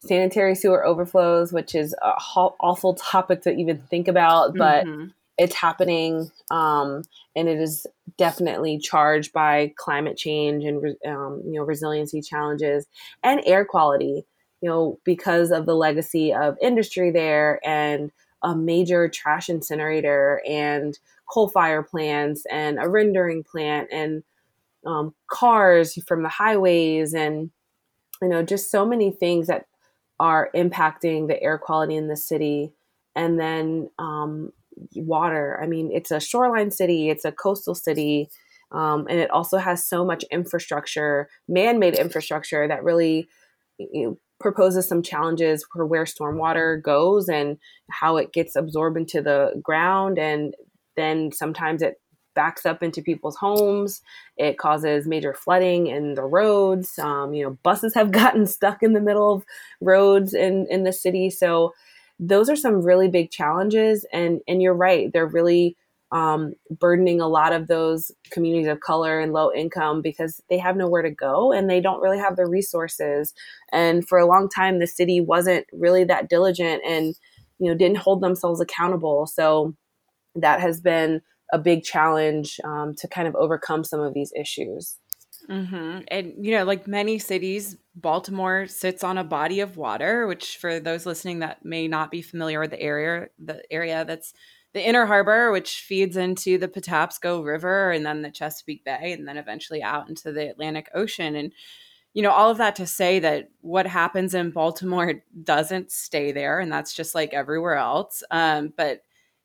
[0.00, 5.06] sanitary sewer overflows, which is a ho- awful topic to even think about, but mm-hmm.
[5.38, 6.30] it's happening.
[6.50, 7.02] Um,
[7.36, 12.86] and it is definitely charged by climate change and, um, you know, resiliency challenges
[13.22, 14.24] and air quality
[14.60, 18.10] you know, because of the legacy of industry there and
[18.42, 20.98] a major trash incinerator and
[21.30, 24.22] coal fire plants and a rendering plant and
[24.86, 27.50] um, cars from the highways and
[28.22, 29.66] you know just so many things that
[30.20, 32.72] are impacting the air quality in the city.
[33.14, 34.52] And then um,
[34.94, 35.58] water.
[35.62, 38.28] I mean it's a shoreline city it's a coastal city
[38.70, 43.28] um, and it also has so much infrastructure man-made infrastructure that really
[43.78, 47.58] you know, proposes some challenges for where stormwater goes and
[47.90, 50.18] how it gets absorbed into the ground.
[50.18, 50.54] And
[50.96, 52.00] then sometimes it
[52.38, 54.00] backs up into people's homes.
[54.36, 56.96] It causes major flooding in the roads.
[56.96, 59.44] Um, you know, buses have gotten stuck in the middle of
[59.80, 61.30] roads in in the city.
[61.30, 61.74] So
[62.20, 64.06] those are some really big challenges.
[64.12, 65.76] And and you're right, they're really
[66.12, 70.76] um, burdening a lot of those communities of color and low income because they have
[70.76, 73.34] nowhere to go and they don't really have the resources.
[73.72, 77.16] And for a long time, the city wasn't really that diligent and
[77.58, 79.26] you know didn't hold themselves accountable.
[79.26, 79.74] So
[80.36, 81.20] that has been
[81.52, 84.96] a big challenge um, to kind of overcome some of these issues.
[85.48, 86.00] Mm-hmm.
[86.08, 90.78] And, you know, like many cities, Baltimore sits on a body of water, which for
[90.78, 94.34] those listening that may not be familiar with the area, the area that's
[94.74, 99.26] the inner harbor, which feeds into the Patapsco River and then the Chesapeake Bay and
[99.26, 101.34] then eventually out into the Atlantic Ocean.
[101.34, 101.52] And,
[102.12, 106.60] you know, all of that to say that what happens in Baltimore doesn't stay there.
[106.60, 108.22] And that's just like everywhere else.
[108.30, 109.02] Um, but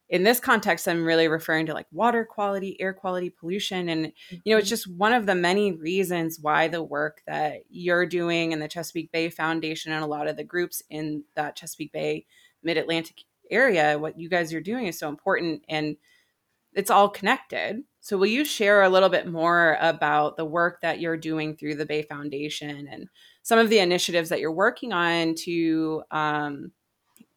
[0.09, 3.89] in this context, I'm really referring to like water quality, air quality, pollution.
[3.89, 4.11] And,
[4.43, 4.69] you know, it's mm-hmm.
[4.69, 9.11] just one of the many reasons why the work that you're doing and the Chesapeake
[9.11, 12.25] Bay Foundation and a lot of the groups in that Chesapeake Bay
[12.61, 15.95] Mid Atlantic area, what you guys are doing is so important and
[16.73, 17.83] it's all connected.
[17.99, 21.75] So, will you share a little bit more about the work that you're doing through
[21.75, 23.07] the Bay Foundation and
[23.43, 26.71] some of the initiatives that you're working on to um,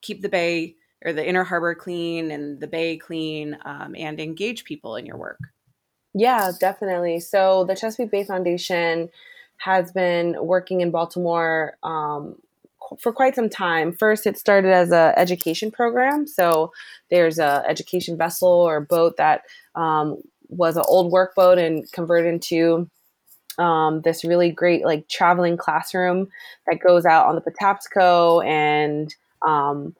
[0.00, 4.64] keep the Bay or the inner harbor clean and the Bay clean um, and engage
[4.64, 5.38] people in your work?
[6.14, 7.20] Yeah, definitely.
[7.20, 9.10] So, the Chesapeake Bay Foundation
[9.58, 12.36] has been working in Baltimore um,
[12.98, 13.92] for quite some time.
[13.92, 16.26] First, it started as an education program.
[16.26, 16.72] So
[17.10, 19.42] there's a education vessel or boat that
[19.74, 22.88] um, was an old workboat and converted into
[23.58, 26.28] um, this really great like traveling classroom
[26.66, 29.14] that goes out on the Patapsco and
[29.46, 29.96] um,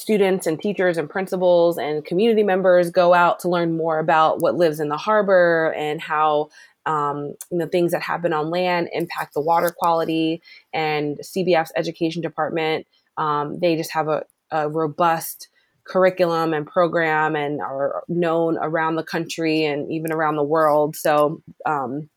[0.00, 4.56] students and teachers and principals and community members go out to learn more about what
[4.56, 6.48] lives in the harbor and how
[6.86, 10.42] um, you know things that happen on land impact the water quality.
[10.72, 12.86] And cbf's education department
[13.16, 15.48] um, they just have a, a, robust
[15.84, 20.96] curriculum and program and are known around the country and even around the world.
[20.96, 22.08] So um,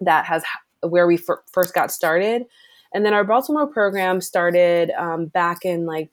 [0.00, 0.44] that has
[0.82, 2.44] where we f- first got started.
[2.94, 6.10] And then our baltimore program started um, back in like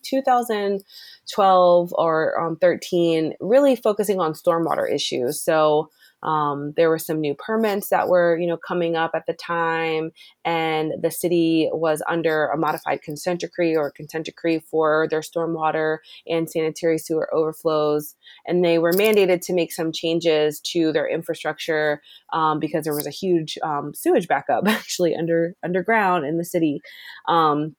[1.29, 5.89] 2012 or um, 13 really focusing on stormwater issues so
[6.23, 10.11] um, there were some new permits that were, you know, coming up at the time,
[10.43, 15.99] and the city was under a modified consent decree or consent decree for their stormwater
[16.27, 18.15] and sanitary sewer overflows,
[18.45, 22.01] and they were mandated to make some changes to their infrastructure
[22.33, 26.81] um, because there was a huge um, sewage backup actually under underground in the city.
[27.27, 27.75] Um,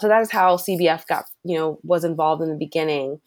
[0.00, 3.20] so that is how CBF got, you know, was involved in the beginning.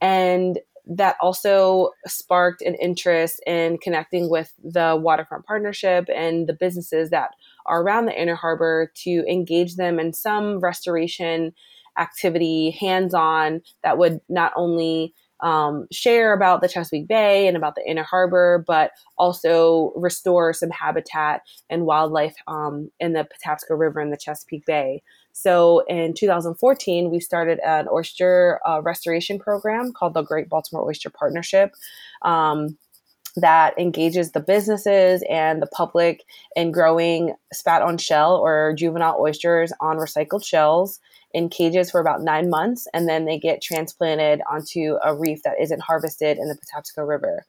[0.00, 7.10] And that also sparked an interest in connecting with the waterfront partnership and the businesses
[7.10, 7.30] that
[7.66, 11.52] are around the inner harbor to engage them in some restoration
[11.98, 17.74] activity hands on that would not only um, share about the Chesapeake Bay and about
[17.74, 24.00] the inner harbor, but also restore some habitat and wildlife um, in the Patapsco River
[24.00, 25.02] and the Chesapeake Bay.
[25.32, 31.10] So in 2014, we started an oyster uh, restoration program called the Great Baltimore Oyster
[31.10, 31.74] Partnership.
[32.22, 32.76] Um,
[33.36, 36.24] that engages the businesses and the public
[36.56, 40.98] in growing spat on shell or juvenile oysters on recycled shells
[41.32, 45.60] in cages for about nine months, and then they get transplanted onto a reef that
[45.60, 47.44] isn't harvested in the Patapsco River.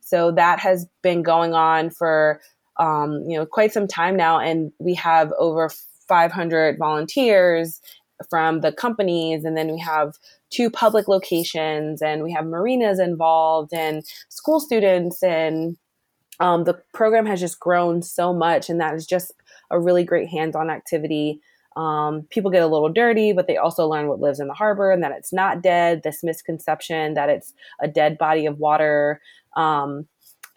[0.00, 2.40] So that has been going on for
[2.78, 5.70] um, you know quite some time now, and we have over
[6.08, 7.80] 500 volunteers
[8.30, 10.14] from the companies and then we have
[10.50, 15.76] two public locations and we have marinas involved and school students and
[16.40, 19.32] um, the program has just grown so much and that is just
[19.70, 21.40] a really great hands-on activity.
[21.76, 24.92] Um, people get a little dirty but they also learn what lives in the harbor
[24.92, 29.20] and that it's not dead this misconception that it's a dead body of water.
[29.56, 30.06] Um,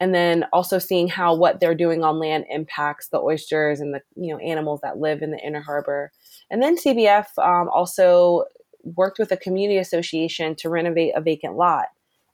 [0.00, 4.00] and then also seeing how what they're doing on land impacts the oysters and the
[4.16, 6.12] you know animals that live in the inner harbor.
[6.50, 8.44] And then cbf um, also
[8.82, 11.86] worked with a community association to renovate a vacant lot.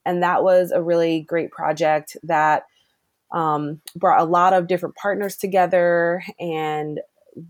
[0.06, 2.66] And that was a really great project that
[3.32, 7.00] um, brought a lot of different partners together and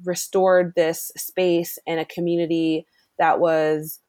[0.05, 2.87] restored this space in a community
[3.19, 4.01] that was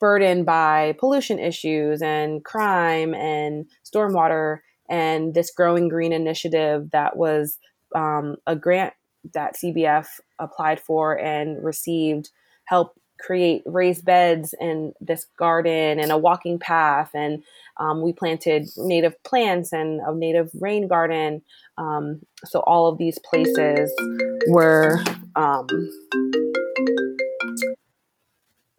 [0.00, 4.58] burdened by pollution issues and crime and stormwater
[4.90, 7.58] and this Growing Green initiative that was
[7.94, 8.92] um, a grant
[9.32, 10.06] that CBF
[10.38, 12.30] applied for and received
[12.64, 17.10] help create raised beds and this garden and a walking path.
[17.14, 17.42] And
[17.78, 21.42] um, we planted native plants and a native rain garden.
[21.78, 23.92] Um, so all of these places
[24.48, 25.02] were
[25.36, 25.66] um,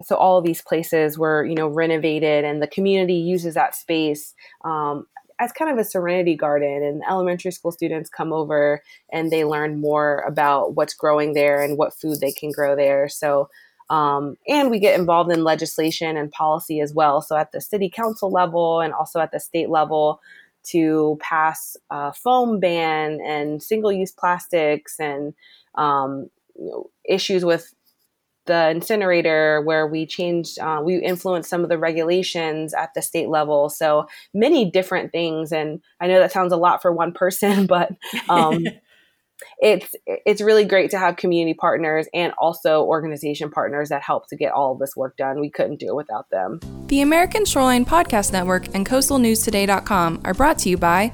[0.03, 4.33] so all of these places were you know renovated and the community uses that space
[4.65, 5.05] um,
[5.41, 9.81] as kind of a serenity garden and elementary school students come over and they learn
[9.81, 13.09] more about what's growing there and what food they can grow there.
[13.09, 13.49] So
[13.89, 17.21] um, and we get involved in legislation and policy as well.
[17.21, 20.21] So at the city council level and also at the state level
[20.63, 25.33] to pass a foam ban and single-use plastics and
[25.75, 27.73] um, you know, issues with
[28.45, 33.29] the incinerator where we changed uh, we influenced some of the regulations at the state
[33.29, 33.69] level.
[33.69, 37.91] So many different things and i know that sounds a lot for one person but
[38.29, 38.65] um,
[39.59, 44.35] it's it's really great to have community partners and also organization partners that help to
[44.35, 45.39] get all of this work done.
[45.39, 46.59] We couldn't do it without them.
[46.87, 51.13] The american shoreline podcast network and coastalnewstoday.com are brought to you by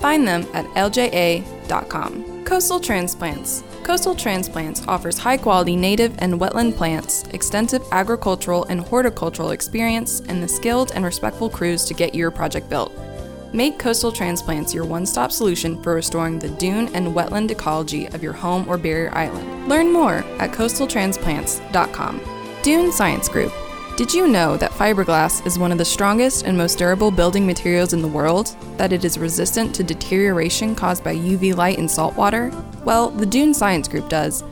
[0.00, 2.44] Find them at lja.com.
[2.44, 3.64] Coastal Transplants.
[3.82, 10.42] Coastal Transplants offers high quality native and wetland plants, extensive agricultural and horticultural experience, and
[10.42, 12.92] the skilled and respectful crews to get your project built.
[13.52, 18.22] Make Coastal Transplants your one stop solution for restoring the dune and wetland ecology of
[18.22, 19.68] your home or barrier island.
[19.68, 22.20] Learn more at coastaltransplants.com.
[22.62, 23.52] Dune Science Group
[23.96, 27.94] did you know that fiberglass is one of the strongest and most durable building materials
[27.94, 28.54] in the world?
[28.76, 32.52] That it is resistant to deterioration caused by UV light and salt water?
[32.84, 34.44] Well, the Dune Science Group does.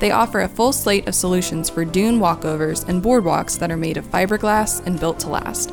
[0.00, 3.96] They offer a full slate of solutions for dune walkovers and boardwalks that are made
[3.96, 5.72] of fiberglass and built to last.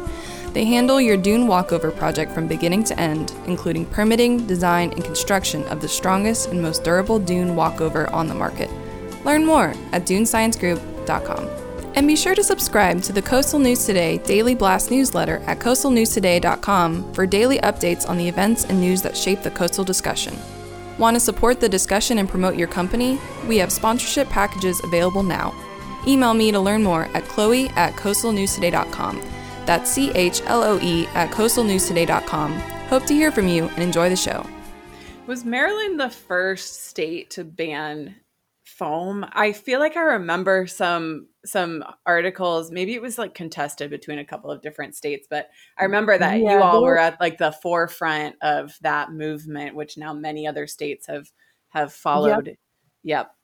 [0.53, 5.65] They handle your dune walkover project from beginning to end, including permitting, design, and construction
[5.65, 8.71] of the strongest and most durable dune walkover on the market.
[9.25, 11.66] Learn more at dunesciencegroup.com.
[11.97, 17.11] And be sure to subscribe to the Coastal News Today Daily Blast newsletter at coastalnewstoday.com
[17.11, 20.37] for daily updates on the events and news that shape the coastal discussion.
[20.99, 23.19] Want to support the discussion and promote your company?
[23.47, 25.55] We have sponsorship packages available now.
[26.05, 29.23] Email me to learn more at chloe at coastalnewstoday.com.
[29.65, 32.59] That's C H L O E at coastalnewstoday.com.
[32.89, 34.45] Hope to hear from you and enjoy the show.
[35.25, 38.17] Was Maryland the first state to ban
[38.77, 39.25] foam?
[39.33, 42.71] I feel like I remember some some articles.
[42.71, 46.39] Maybe it was like contested between a couple of different states, but I remember that
[46.39, 50.67] yeah, you all were at like the forefront of that movement, which now many other
[50.67, 51.31] states have
[51.69, 52.47] have followed.
[52.47, 52.57] Yep.
[53.03, 53.35] yep.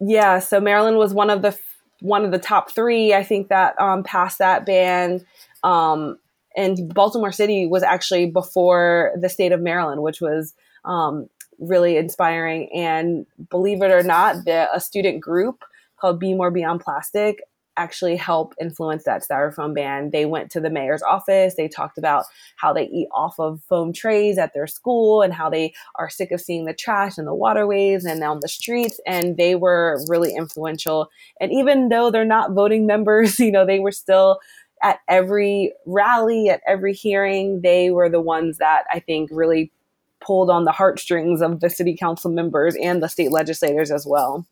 [0.00, 0.38] Yeah.
[0.38, 1.58] So Maryland was one of the
[2.00, 3.12] one of the top three.
[3.14, 5.24] I think that um, passed that ban.
[5.64, 6.18] Um,
[6.56, 10.54] and Baltimore City was actually before the state of Maryland, which was
[10.84, 11.28] um,
[11.58, 12.68] really inspiring.
[12.74, 15.64] And believe it or not, the, a student group
[16.00, 17.40] called Be More Beyond Plastic
[17.78, 20.10] actually help influence that styrofoam ban.
[20.10, 21.54] They went to the mayor's office.
[21.56, 22.24] They talked about
[22.56, 26.32] how they eat off of foam trays at their school and how they are sick
[26.32, 29.00] of seeing the trash in the waterways and on the streets.
[29.06, 31.08] And they were really influential.
[31.40, 34.40] And even though they're not voting members, you know, they were still
[34.82, 37.62] at every rally, at every hearing.
[37.62, 39.72] They were the ones that I think really
[40.20, 44.46] pulled on the heartstrings of the city council members and the state legislators as well.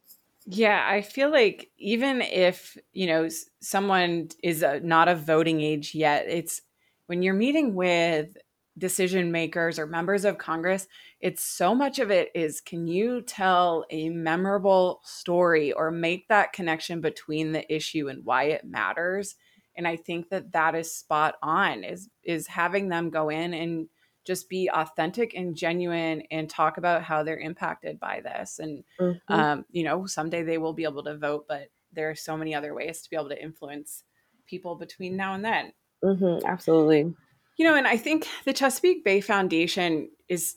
[0.46, 3.28] Yeah, I feel like even if, you know,
[3.60, 6.62] someone is a, not of voting age yet, it's
[7.06, 8.36] when you're meeting with
[8.78, 10.86] decision makers or members of Congress,
[11.20, 16.52] it's so much of it is can you tell a memorable story or make that
[16.52, 19.34] connection between the issue and why it matters?
[19.76, 23.88] And I think that that is spot on is is having them go in and
[24.26, 28.58] just be authentic and genuine and talk about how they're impacted by this.
[28.58, 29.32] And mm-hmm.
[29.32, 32.54] um, you know someday they will be able to vote but there are so many
[32.54, 34.04] other ways to be able to influence
[34.46, 35.72] people between now and then.
[36.04, 37.14] Mm-hmm, absolutely.
[37.56, 40.56] You know and i think the chesapeake bay foundation is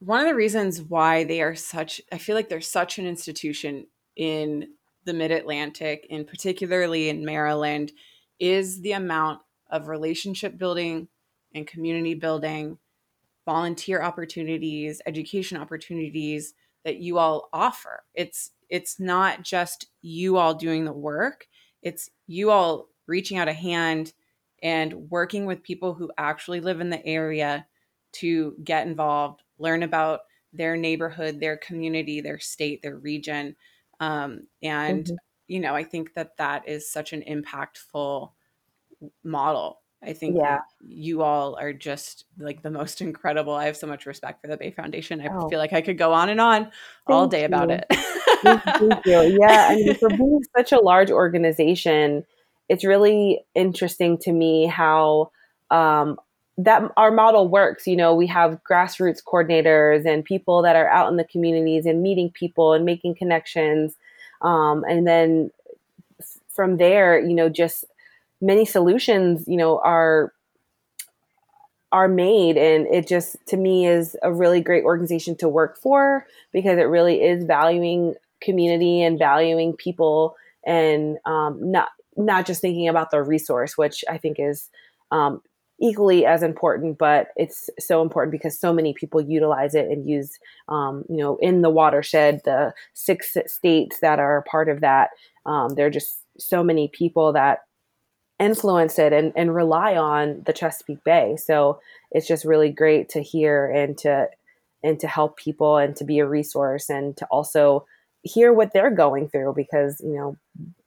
[0.00, 3.86] one of the reasons why they are such i feel like they're such an institution
[4.16, 4.68] in
[5.04, 7.92] the mid-atlantic and particularly in maryland
[8.40, 9.40] is the amount
[9.70, 11.06] of relationship building
[11.54, 12.76] and community building
[13.46, 16.52] volunteer opportunities, education opportunities
[16.84, 18.04] that you all offer.
[18.14, 21.46] It's it's not just you all doing the work.
[21.82, 24.12] It's you all reaching out a hand
[24.62, 27.66] and working with people who actually live in the area
[28.12, 30.20] to get involved, learn about
[30.52, 33.54] their neighborhood, their community, their state, their region.
[34.00, 35.14] Um, and, mm-hmm.
[35.46, 38.30] you know, I think that that is such an impactful
[39.22, 39.82] model.
[40.06, 40.60] I think yeah.
[40.86, 43.54] you all are just like the most incredible.
[43.54, 45.20] I have so much respect for the Bay Foundation.
[45.20, 45.48] I oh.
[45.48, 46.72] feel like I could go on and on Thank
[47.08, 47.46] all day you.
[47.46, 47.84] about it.
[48.42, 48.62] Thank
[49.06, 49.38] you.
[49.40, 52.24] Yeah, I mean, for being such a large organization,
[52.68, 55.30] it's really interesting to me how
[55.70, 56.18] um,
[56.58, 57.86] that our model works.
[57.86, 62.02] You know, we have grassroots coordinators and people that are out in the communities and
[62.02, 63.96] meeting people and making connections.
[64.42, 65.50] Um, and then
[66.48, 67.84] from there, you know, just
[68.40, 70.32] many solutions, you know, are
[71.92, 76.26] are made and it just to me is a really great organization to work for
[76.52, 78.12] because it really is valuing
[78.42, 80.34] community and valuing people
[80.66, 84.68] and um, not not just thinking about the resource which i think is
[85.12, 85.40] um,
[85.80, 90.38] equally as important, but it's so important because so many people utilize it and use,
[90.68, 95.10] um, you know, in the watershed, the six states that are part of that.
[95.44, 97.60] Um, there are just so many people that
[98.38, 101.36] influence it and, and rely on the Chesapeake Bay.
[101.36, 101.80] So
[102.10, 104.28] it's just really great to hear and to
[104.82, 107.86] and to help people and to be a resource and to also
[108.22, 110.36] hear what they're going through because you know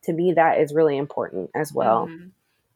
[0.03, 2.07] to me that is really important as well.
[2.07, 2.27] Mm-hmm.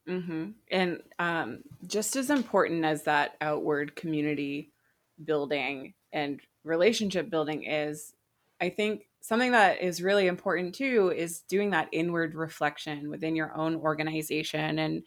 [0.06, 0.50] Mm-hmm.
[0.70, 4.70] And um, just as important as that outward community
[5.24, 8.12] building and relationship building is,
[8.60, 13.56] I think something that is really important too is doing that inward reflection within your
[13.56, 14.78] own organization.
[14.78, 15.02] And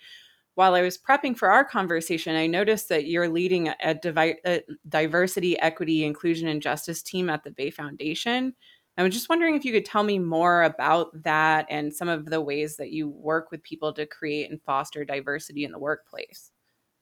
[0.56, 4.64] while I was prepping for our conversation, I noticed that you're leading a, divi- a
[4.90, 8.56] diversity, equity, inclusion, and justice team at the Bay Foundation.
[8.98, 12.26] I was just wondering if you could tell me more about that and some of
[12.26, 16.50] the ways that you work with people to create and foster diversity in the workplace.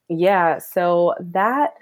[0.09, 1.75] Yeah, so that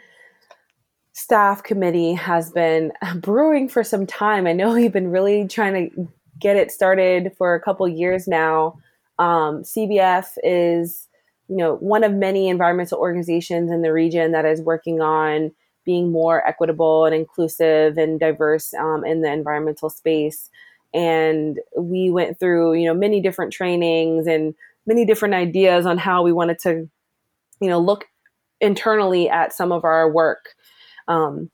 [1.13, 4.45] staff committee has been brewing for some time.
[4.45, 6.07] I know we've been really trying to
[6.39, 8.77] get it started for a couple years now.
[9.19, 11.07] Um, CBF is,
[11.47, 15.51] you know, one of many environmental organizations in the region that is working on
[15.85, 20.49] being more equitable and inclusive and diverse um, in the environmental space.
[20.93, 24.55] And we went through, you know, many different trainings and
[24.85, 26.89] many different ideas on how we wanted to,
[27.59, 28.05] you know, look
[28.61, 30.55] internally at some of our work.
[31.07, 31.49] Um,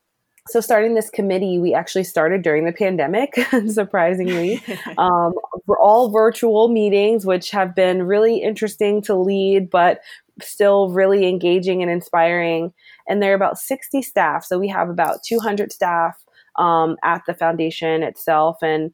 [0.48, 3.36] so starting this committee, we actually started during the pandemic,
[3.68, 4.62] surprisingly.
[4.98, 5.34] um,
[5.68, 10.00] we're all virtual meetings, which have been really interesting to lead, but
[10.42, 12.74] still really engaging and inspiring
[13.10, 14.46] and there are about 60 staff.
[14.46, 16.24] So we have about 200 staff
[16.58, 18.92] um, at the foundation itself, and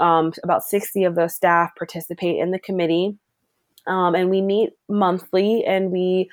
[0.00, 3.18] um, about 60 of those staff participate in the committee.
[3.86, 6.30] Um, and we meet monthly, and we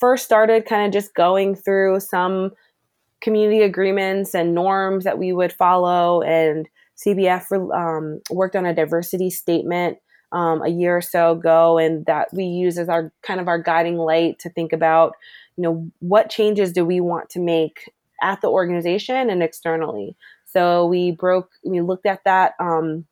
[0.00, 2.50] first started kind of just going through some
[3.20, 6.22] community agreements and norms that we would follow.
[6.22, 9.98] And CBF um, worked on a diversity statement
[10.32, 13.60] um, a year or so ago, and that we use as our kind of our
[13.60, 15.14] guiding light to think about
[15.56, 17.90] you know, what changes do we want to make
[18.22, 20.16] at the organization and externally?
[20.44, 23.06] So we broke, we looked at that um,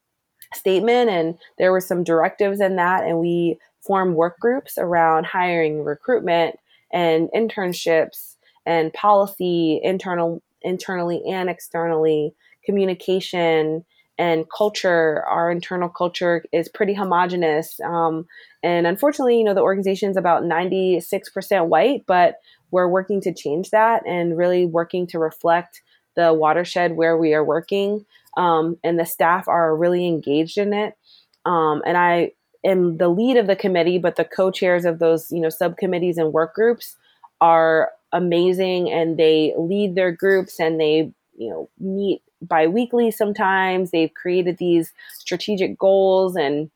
[0.52, 5.84] statement, and there were some directives in that, and we formed work groups around hiring,
[5.84, 6.56] recruitment,
[6.92, 8.33] and internships,
[8.66, 12.34] and policy, internal, internally and externally,
[12.64, 13.84] communication,
[14.18, 18.26] and culture our internal culture is pretty homogenous um,
[18.62, 22.36] and unfortunately you know the organization is about 96% white but
[22.70, 25.82] we're working to change that and really working to reflect
[26.16, 28.04] the watershed where we are working
[28.36, 30.96] um, and the staff are really engaged in it.
[31.44, 32.32] Um, and i
[32.64, 36.32] am the lead of the committee but the co-chairs of those you know subcommittees and
[36.32, 36.96] work groups
[37.40, 43.90] are amazing and they lead their groups and they you know meet biweekly sometimes.
[43.90, 46.70] They've created these strategic goals and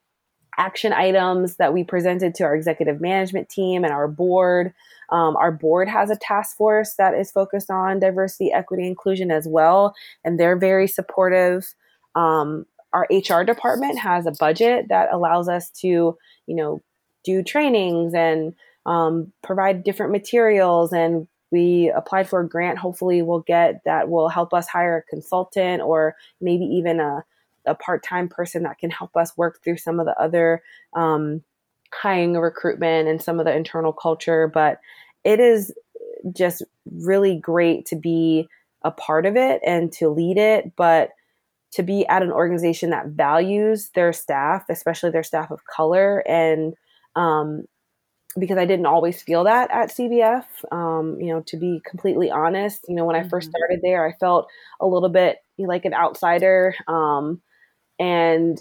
[0.59, 4.75] action items that we presented to our executive management team and our board.
[5.11, 9.47] Um, our board has a task force that is focused on diversity, equity, inclusion as
[9.47, 11.75] well, and they're very supportive.
[12.15, 16.83] Um, our HR department has a budget that allows us to, you know,
[17.25, 18.55] do trainings and
[18.89, 22.79] um, provide different materials and we applied for a grant.
[22.79, 27.23] Hopefully we'll get that will help us hire a consultant or maybe even a,
[27.67, 30.63] a part-time person that can help us work through some of the other
[30.95, 31.43] um,
[31.93, 34.49] hiring recruitment and some of the internal culture.
[34.49, 34.81] But
[35.23, 35.73] it is
[36.35, 38.49] just really great to be
[38.83, 40.75] a part of it and to lead it.
[40.77, 41.11] But
[41.73, 46.73] to be at an organization that values their staff especially their staff of color and
[47.15, 47.67] um,
[48.37, 50.45] because I didn't always feel that at CBF.
[50.71, 53.57] Um, you know, to be completely honest, you know, when I first mm-hmm.
[53.57, 54.49] started there, I felt
[54.81, 56.75] a little bit like an outsider.
[56.87, 57.41] Um,
[57.99, 58.61] and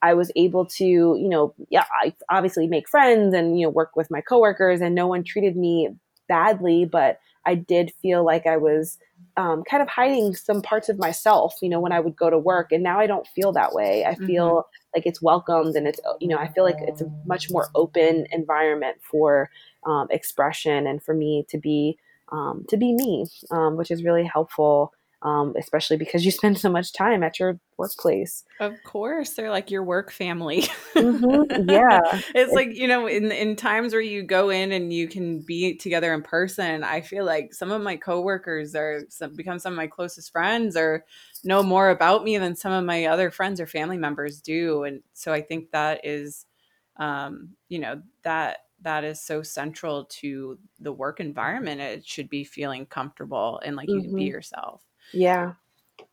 [0.00, 3.96] I was able to, you know, yeah, I obviously make friends and, you know, work
[3.96, 5.90] with my coworkers and no one treated me
[6.28, 8.98] badly, but I did feel like I was
[9.38, 12.36] um, kind of hiding some parts of myself, you know, when I would go to
[12.36, 12.72] work.
[12.72, 14.04] And now I don't feel that way.
[14.04, 14.96] I feel mm-hmm.
[14.96, 18.26] like it's welcomed and it's, you know, I feel like it's a much more open
[18.32, 19.48] environment for
[19.86, 21.96] um, expression and for me to be,
[22.32, 24.92] um, to be me, um, which is really helpful
[25.22, 28.44] um, especially because you spend so much time at your workplace.
[28.60, 30.62] Of course, they're like your work family.
[30.94, 31.68] mm-hmm.
[31.68, 32.00] Yeah,
[32.34, 35.76] it's like you know, in in times where you go in and you can be
[35.76, 36.84] together in person.
[36.84, 40.76] I feel like some of my coworkers are some, become some of my closest friends,
[40.76, 41.04] or
[41.44, 44.84] know more about me than some of my other friends or family members do.
[44.84, 46.46] And so I think that is,
[46.96, 51.80] um, you know, that that is so central to the work environment.
[51.80, 54.04] It should be feeling comfortable and like you mm-hmm.
[54.04, 54.30] can be mm-hmm.
[54.30, 54.84] yourself.
[55.12, 55.54] Yeah.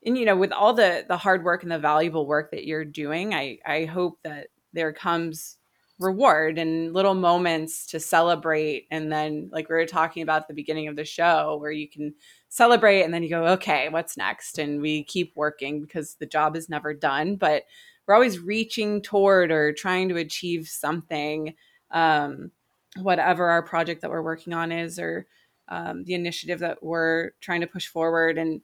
[0.04, 2.84] And you know, with all the the hard work and the valuable work that you're
[2.84, 5.56] doing, I I hope that there comes
[5.98, 8.86] reward and little moments to celebrate.
[8.90, 11.88] And then like we were talking about at the beginning of the show where you
[11.88, 12.14] can
[12.50, 14.58] celebrate and then you go okay what's next?
[14.58, 17.64] And we keep working because the job is never done but
[18.06, 21.54] we're always reaching toward or trying to achieve something
[21.90, 22.50] um,
[22.98, 25.26] whatever our project that we're working on is or
[25.68, 28.38] um, the initiative that we're trying to push forward.
[28.38, 28.60] And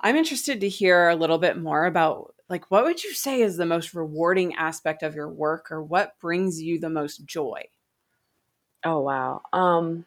[0.00, 3.56] I'm interested to hear a little bit more about like what would you say is
[3.56, 7.64] the most rewarding aspect of your work or what brings you the most joy?
[8.84, 9.42] Oh wow.
[9.52, 10.04] Um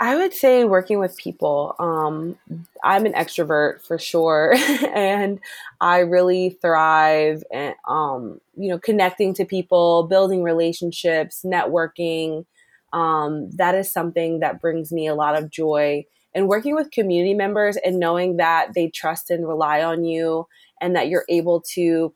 [0.00, 1.74] I would say working with people.
[1.80, 2.38] Um,
[2.84, 4.54] I'm an extrovert for sure,
[4.94, 5.40] and
[5.80, 12.46] I really thrive and um, you know connecting to people, building relationships, networking.
[12.92, 16.04] Um, that is something that brings me a lot of joy
[16.34, 20.46] and working with community members and knowing that they trust and rely on you
[20.80, 22.14] and that you're able to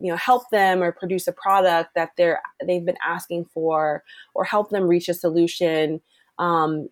[0.00, 4.04] you know help them or produce a product that they're they've been asking for
[4.34, 6.00] or help them reach a solution
[6.38, 6.88] um,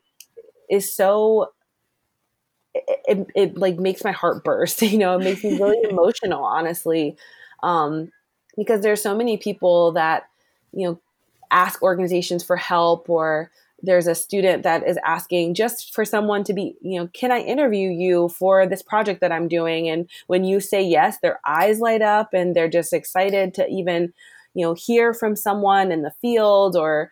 [0.69, 1.53] is so
[2.75, 6.45] it, it, it, like makes my heart burst you know it makes me really emotional
[6.45, 7.17] honestly.
[7.63, 8.13] Um,
[8.57, 10.25] because there's so many people that
[10.73, 11.01] you know
[11.51, 13.51] ask organizations for help or
[13.83, 17.41] there's a student that is asking just for someone to be, you know, can I
[17.41, 19.89] interview you for this project that I'm doing?
[19.89, 24.13] And when you say yes, their eyes light up and they're just excited to even,
[24.55, 27.11] you know, hear from someone in the field or,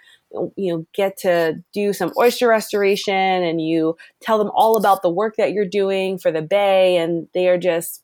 [0.56, 5.10] you know, get to do some oyster restoration and you tell them all about the
[5.10, 8.02] work that you're doing for the Bay and they are just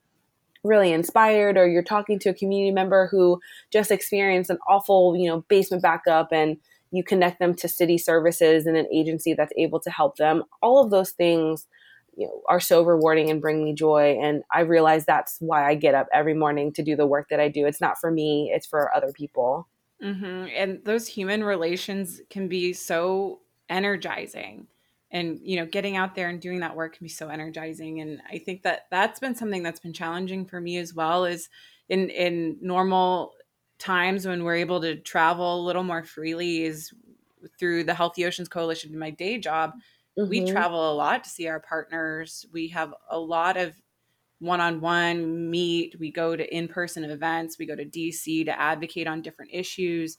[0.62, 3.40] really inspired or you're talking to a community member who
[3.72, 6.58] just experienced an awful, you know, basement backup and
[6.92, 10.42] you connect them to city services and an agency that's able to help them.
[10.62, 11.66] All of those things
[12.16, 14.18] you know, are so rewarding and bring me joy.
[14.20, 17.40] And i realize that's why i get up every morning to do the work that
[17.40, 17.66] i do.
[17.66, 19.68] It's not for me it's for other people.
[20.02, 20.46] Mm-hmm.
[20.56, 24.66] and those human relations can be so energizing.
[25.12, 28.00] And you know getting out there and doing that work can be so energizing.
[28.00, 31.48] And i think that that's been something that's been challenging for me as well is
[31.88, 33.34] in in normal
[33.80, 36.92] times when we're able to travel a little more freely is
[37.58, 39.72] through the Healthy Oceans Coalition, in my day job.
[40.18, 40.28] Mm-hmm.
[40.28, 42.46] We travel a lot to see our partners.
[42.52, 43.74] We have a lot of
[44.38, 45.98] one on one meet.
[45.98, 47.58] We go to in person events.
[47.58, 50.18] We go to DC to advocate on different issues.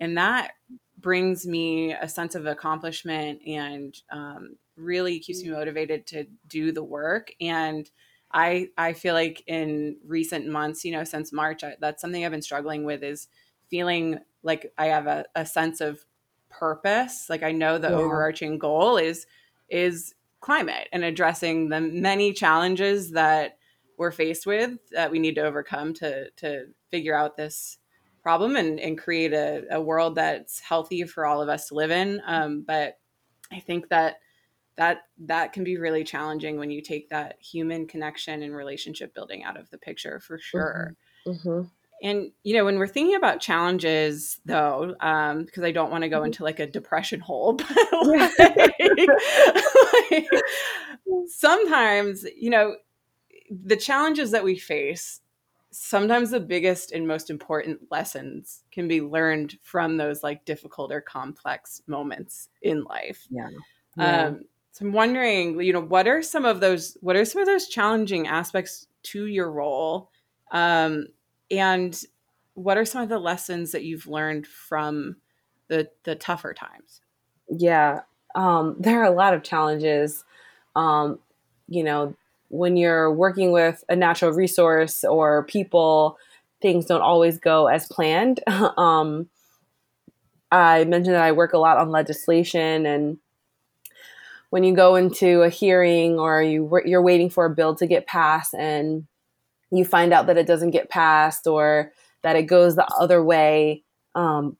[0.00, 0.52] And that
[0.98, 6.84] brings me a sense of accomplishment and um, really keeps me motivated to do the
[6.84, 7.32] work.
[7.40, 7.90] And
[8.32, 12.30] I I feel like in recent months, you know, since March, I, that's something I've
[12.30, 13.28] been struggling with is
[13.68, 16.04] feeling like I have a, a sense of
[16.48, 17.28] purpose.
[17.28, 17.96] Like I know the yeah.
[17.96, 19.26] overarching goal is
[19.68, 23.58] is climate and addressing the many challenges that
[23.96, 27.78] we're faced with that we need to overcome to to figure out this
[28.22, 31.90] problem and, and create a, a world that's healthy for all of us to live
[31.90, 32.22] in.
[32.24, 32.98] Um, but
[33.50, 34.16] I think that
[34.76, 39.44] that that can be really challenging when you take that human connection and relationship building
[39.44, 40.94] out of the picture for sure
[41.26, 41.48] mm-hmm.
[41.48, 41.68] Mm-hmm.
[42.02, 46.08] and you know when we're thinking about challenges though um, because i don't want to
[46.08, 46.26] go mm-hmm.
[46.26, 47.68] into like a depression hole but
[48.06, 48.32] like,
[50.10, 50.28] like,
[51.28, 52.76] sometimes you know
[53.50, 55.20] the challenges that we face
[55.74, 61.00] sometimes the biggest and most important lessons can be learned from those like difficult or
[61.00, 63.48] complex moments in life yeah
[63.96, 64.26] yeah.
[64.26, 67.46] Um, so I'm wondering, you know, what are some of those what are some of
[67.46, 70.10] those challenging aspects to your role?
[70.50, 71.08] Um,
[71.50, 72.02] and
[72.54, 75.16] what are some of the lessons that you've learned from
[75.68, 77.02] the the tougher times?
[77.50, 78.00] Yeah,
[78.34, 80.24] um, there are a lot of challenges.
[80.74, 81.18] Um,
[81.68, 82.14] you know,
[82.48, 86.16] when you're working with a natural resource or people,
[86.62, 88.40] things don't always go as planned.
[88.46, 89.28] um,
[90.50, 93.18] I mentioned that I work a lot on legislation, and
[94.52, 98.06] when you go into a hearing or you you're waiting for a bill to get
[98.06, 99.06] passed, and
[99.70, 101.90] you find out that it doesn't get passed or
[102.20, 103.82] that it goes the other way,
[104.14, 104.58] um,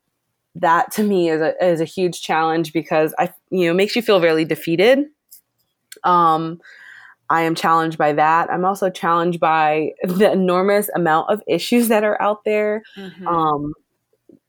[0.55, 4.01] that to me is a is a huge challenge because I you know makes you
[4.01, 5.01] feel really defeated.
[6.05, 6.59] Um,
[7.29, 8.51] I am challenged by that.
[8.51, 12.83] I'm also challenged by the enormous amount of issues that are out there.
[12.97, 13.29] Mm-hmm.
[13.29, 13.75] Um,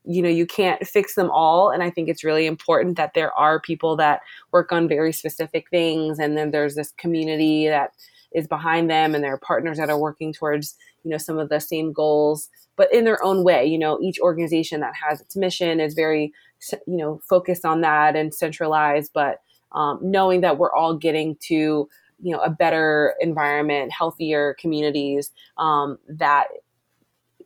[0.06, 3.34] you know you can't fix them all and i think it's really important that there
[3.34, 7.92] are people that work on very specific things and then there's this community that
[8.34, 11.50] is behind them and there are partners that are working towards you know some of
[11.50, 15.36] the same goals but in their own way you know each organization that has its
[15.36, 16.34] mission is very
[16.72, 19.42] you know focused on that and centralized but
[19.74, 21.88] um, knowing that we're all getting to
[22.22, 26.48] you know a better environment healthier communities um, that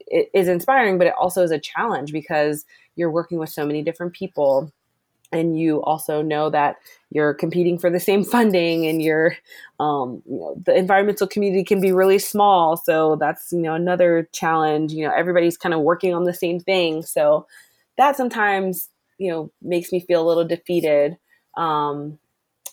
[0.08, 3.82] it is inspiring, but it also is a challenge because you're working with so many
[3.82, 4.72] different people
[5.34, 6.78] and you also know that
[7.10, 9.36] you're competing for the same funding and you're
[9.80, 12.78] um, you know the environmental community can be really small.
[12.78, 14.94] So that's you know another challenge.
[14.94, 17.04] You know everybody's kind of working on the same thing.
[17.04, 17.46] So
[17.98, 21.18] that sometimes you know makes me feel a little defeated
[21.58, 22.20] um,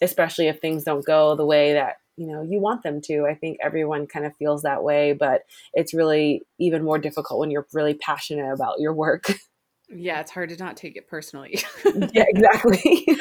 [0.03, 3.34] especially if things don't go the way that you know you want them to i
[3.34, 5.42] think everyone kind of feels that way but
[5.72, 9.32] it's really even more difficult when you're really passionate about your work.
[9.90, 11.62] Yeah it's hard to not take it personally.
[11.84, 13.06] Yeah exactly.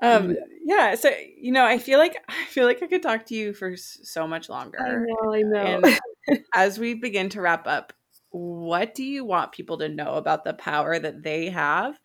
[0.00, 0.94] Um yeah.
[0.96, 3.76] so you know i feel like i feel like i could talk to you for
[3.76, 5.80] so much longer i know i know.
[6.26, 7.92] and as we begin to wrap up
[8.30, 12.00] what do you want people to know about the power that they have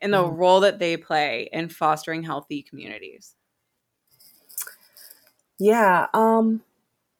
[0.00, 0.36] and the mm.
[0.36, 3.34] role that they play in fostering healthy communities
[5.58, 6.62] yeah, um,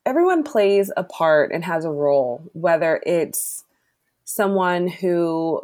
[0.06, 3.64] everyone plays a part and has a role, whether it's
[4.24, 5.62] someone who,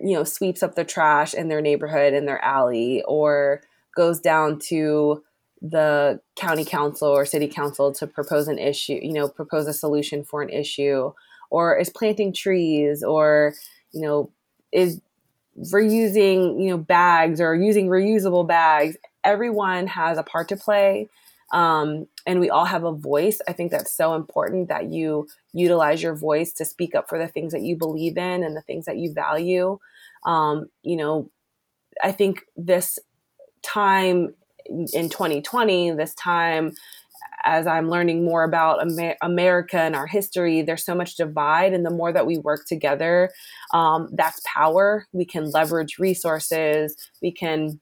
[0.00, 3.62] you know, sweeps up the trash in their neighborhood, in their alley, or
[3.96, 5.22] goes down to
[5.62, 10.24] the county council or city council to propose an issue, you know, propose a solution
[10.24, 11.12] for an issue,
[11.50, 13.54] or is planting trees, or,
[13.92, 14.30] you know,
[14.72, 15.00] is
[15.72, 18.96] reusing, you know, bags or using reusable bags.
[19.24, 21.08] Everyone has a part to play
[21.56, 23.40] um, and we all have a voice.
[23.48, 27.28] I think that's so important that you utilize your voice to speak up for the
[27.28, 29.78] things that you believe in and the things that you value.
[30.26, 31.30] Um, you know,
[32.04, 32.98] I think this
[33.62, 34.34] time
[34.66, 36.72] in 2020, this time
[37.46, 41.72] as I'm learning more about Amer- America and our history, there's so much divide.
[41.72, 43.30] And the more that we work together,
[43.72, 45.06] um, that's power.
[45.12, 46.96] We can leverage resources.
[47.22, 47.80] We can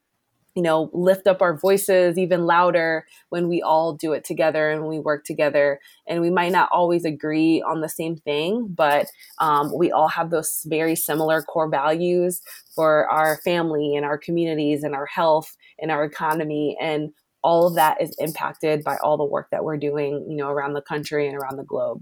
[0.55, 4.87] you know, lift up our voices even louder when we all do it together and
[4.87, 5.79] we work together.
[6.07, 9.07] And we might not always agree on the same thing, but
[9.39, 12.41] um, we all have those very similar core values
[12.73, 16.77] for our family and our communities and our health and our economy.
[16.81, 17.11] And
[17.43, 20.73] all of that is impacted by all the work that we're doing, you know, around
[20.73, 22.01] the country and around the globe.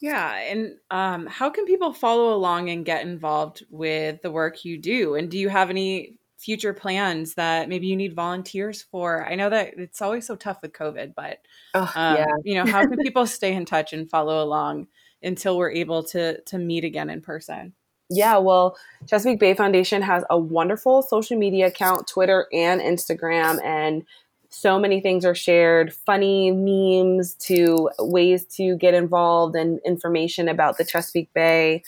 [0.00, 4.78] Yeah, and um, how can people follow along and get involved with the work you
[4.78, 5.16] do?
[5.16, 9.26] And do you have any future plans that maybe you need volunteers for?
[9.26, 11.40] I know that it's always so tough with COVID, but
[11.74, 12.26] oh, um, yeah.
[12.44, 14.86] you know, how can people stay in touch and follow along
[15.22, 17.74] until we're able to to meet again in person?
[18.10, 24.04] Yeah, well, Chesapeake Bay Foundation has a wonderful social media account, Twitter and Instagram, and
[24.48, 30.78] so many things are shared funny memes to ways to get involved and information about
[30.78, 31.82] the Chesapeake Bay.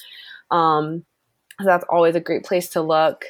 [0.50, 1.06] Um,
[1.58, 3.26] so that's always a great place to look.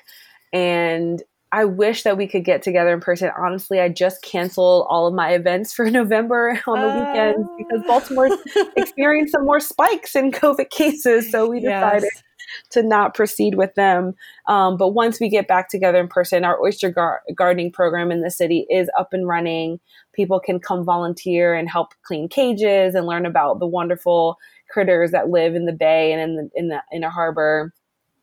[0.52, 1.22] And
[1.52, 3.30] I wish that we could get together in person.
[3.36, 7.82] Honestly, I just canceled all of my events for November on the uh, weekends because
[7.86, 8.28] Baltimore
[8.76, 11.30] experienced some more spikes in COVID cases.
[11.30, 12.22] So we decided yes.
[12.70, 14.14] to not proceed with them.
[14.46, 18.20] Um, but once we get back together in person, our oyster gar- gardening program in
[18.20, 19.80] the city is up and running.
[20.12, 24.36] People can come volunteer and help clean cages and learn about the wonderful
[24.70, 27.72] critters that live in the bay and in the in the in a harbor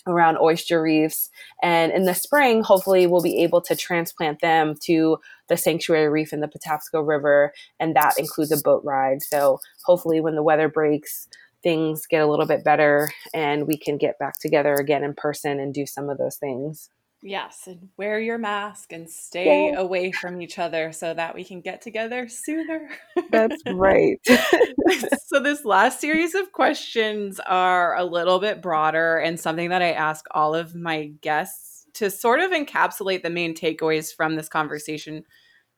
[0.07, 1.29] around oyster reefs.
[1.61, 6.33] And in the spring, hopefully, we'll be able to transplant them to the sanctuary reef
[6.33, 9.21] in the Patapsco River, and that includes a boat ride.
[9.21, 11.27] So hopefully, when the weather breaks,
[11.63, 15.59] things get a little bit better and we can get back together again in person
[15.59, 16.89] and do some of those things.
[17.23, 19.79] Yes, and wear your mask and stay yeah.
[19.79, 22.89] away from each other so that we can get together sooner.
[23.31, 24.19] That's right.
[25.25, 29.93] so, this last series of questions are a little bit broader and something that I
[29.93, 35.23] ask all of my guests to sort of encapsulate the main takeaways from this conversation,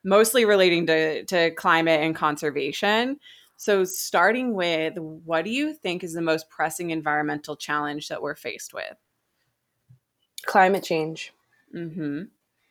[0.04, 3.18] mostly relating to, to climate and conservation.
[3.56, 8.36] So, starting with what do you think is the most pressing environmental challenge that we're
[8.36, 8.98] faced with?
[10.46, 11.34] Climate change.
[11.74, 12.24] Mm-hmm.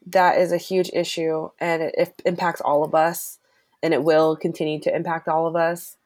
[0.07, 3.39] That is a huge issue and it, it, impacts all of us
[3.83, 5.97] and it will continue to impact all of us.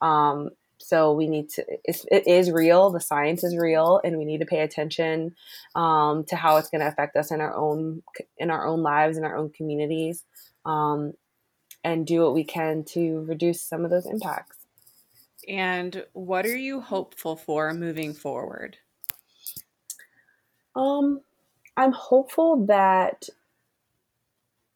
[0.00, 2.90] Um, so we need to, it's, it is real.
[2.90, 5.36] The science is real and we need to pay attention
[5.74, 8.02] um, to how it's going to affect us in our own,
[8.38, 10.24] in our own lives, in our own communities.
[10.64, 11.12] Um,
[11.84, 14.56] and do what we can to reduce some of those impacts.
[15.48, 18.78] And what are you hopeful for moving forward?
[20.74, 21.20] Um,
[21.76, 23.28] I'm hopeful that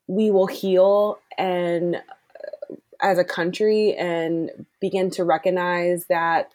[0.07, 6.51] we will heal and uh, as a country and begin to recognize that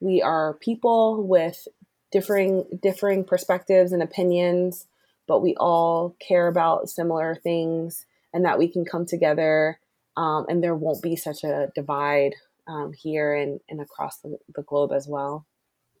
[0.00, 1.68] we are people with
[2.10, 4.86] differing differing perspectives and opinions,
[5.26, 9.78] but we all care about similar things, and that we can come together,
[10.16, 12.34] um, and there won't be such a divide
[12.66, 15.46] um, here and, and across the, the globe as well.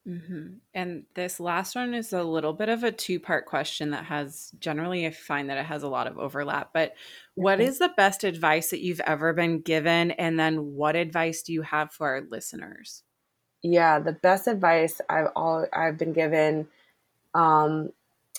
[0.08, 0.54] Mm-hmm.
[0.74, 4.50] And this last one is a little bit of a two part question that has
[4.58, 6.70] generally, I find that it has a lot of overlap.
[6.72, 6.94] But
[7.34, 10.10] what is the best advice that you've ever been given?
[10.12, 13.04] And then what advice do you have for our listeners?
[13.62, 16.66] Yeah, the best advice I've all I've been given
[17.32, 17.90] um,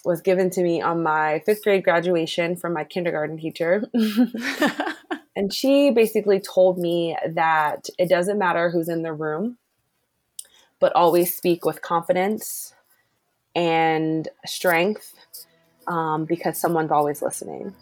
[0.03, 3.86] was given to me on my fifth grade graduation from my kindergarten teacher.
[5.36, 9.57] and she basically told me that it doesn't matter who's in the room
[10.84, 12.74] but always speak with confidence
[13.56, 15.14] and strength
[15.88, 17.74] um, because someone's always listening.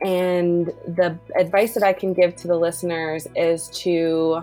[0.00, 4.42] And the advice that I can give to the listeners is to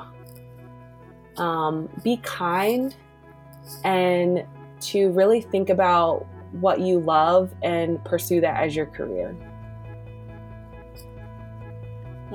[1.38, 2.94] um, be kind
[3.86, 4.46] and
[4.82, 6.26] to really think about
[6.60, 9.34] what you love and pursue that as your career.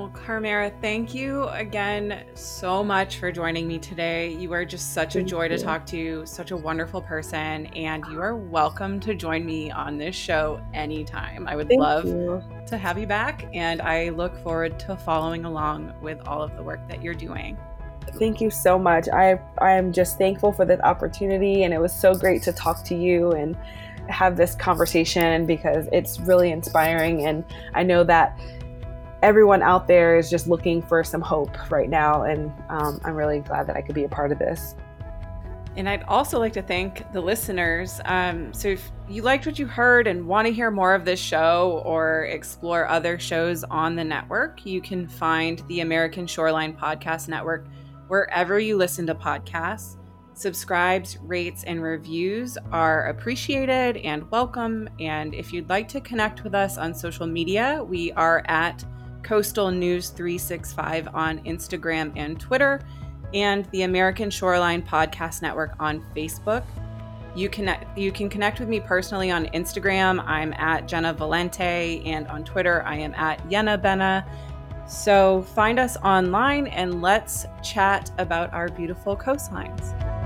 [0.01, 4.33] Well, Carmera, thank you again so much for joining me today.
[4.33, 5.49] You are just such thank a joy you.
[5.49, 9.99] to talk to, such a wonderful person, and you are welcome to join me on
[9.99, 11.47] this show anytime.
[11.47, 12.41] I would thank love you.
[12.65, 16.63] to have you back, and I look forward to following along with all of the
[16.63, 17.55] work that you're doing.
[18.17, 19.07] Thank you so much.
[19.07, 22.83] I I am just thankful for this opportunity, and it was so great to talk
[22.85, 23.55] to you and
[24.09, 27.45] have this conversation because it's really inspiring, and
[27.75, 28.39] I know that
[29.21, 32.23] everyone out there is just looking for some hope right now.
[32.23, 34.75] And um, I'm really glad that I could be a part of this.
[35.77, 38.01] And I'd also like to thank the listeners.
[38.03, 41.19] Um, so, if you liked what you heard and want to hear more of this
[41.19, 47.29] show or explore other shows on the network, you can find the American Shoreline Podcast
[47.29, 47.67] Network
[48.09, 49.95] wherever you listen to podcasts.
[50.33, 54.89] Subscribes, rates, and reviews are appreciated and welcome.
[54.99, 58.83] And if you'd like to connect with us on social media, we are at
[59.23, 62.81] Coastal News 365 on Instagram and Twitter,
[63.33, 66.63] and the American Shoreline Podcast Network on Facebook.
[67.35, 70.23] You can you can connect with me personally on Instagram.
[70.25, 74.25] I'm at Jenna Valente, and on Twitter I am at Yena Benna.
[74.89, 80.20] So find us online and let's chat about our beautiful coastlines.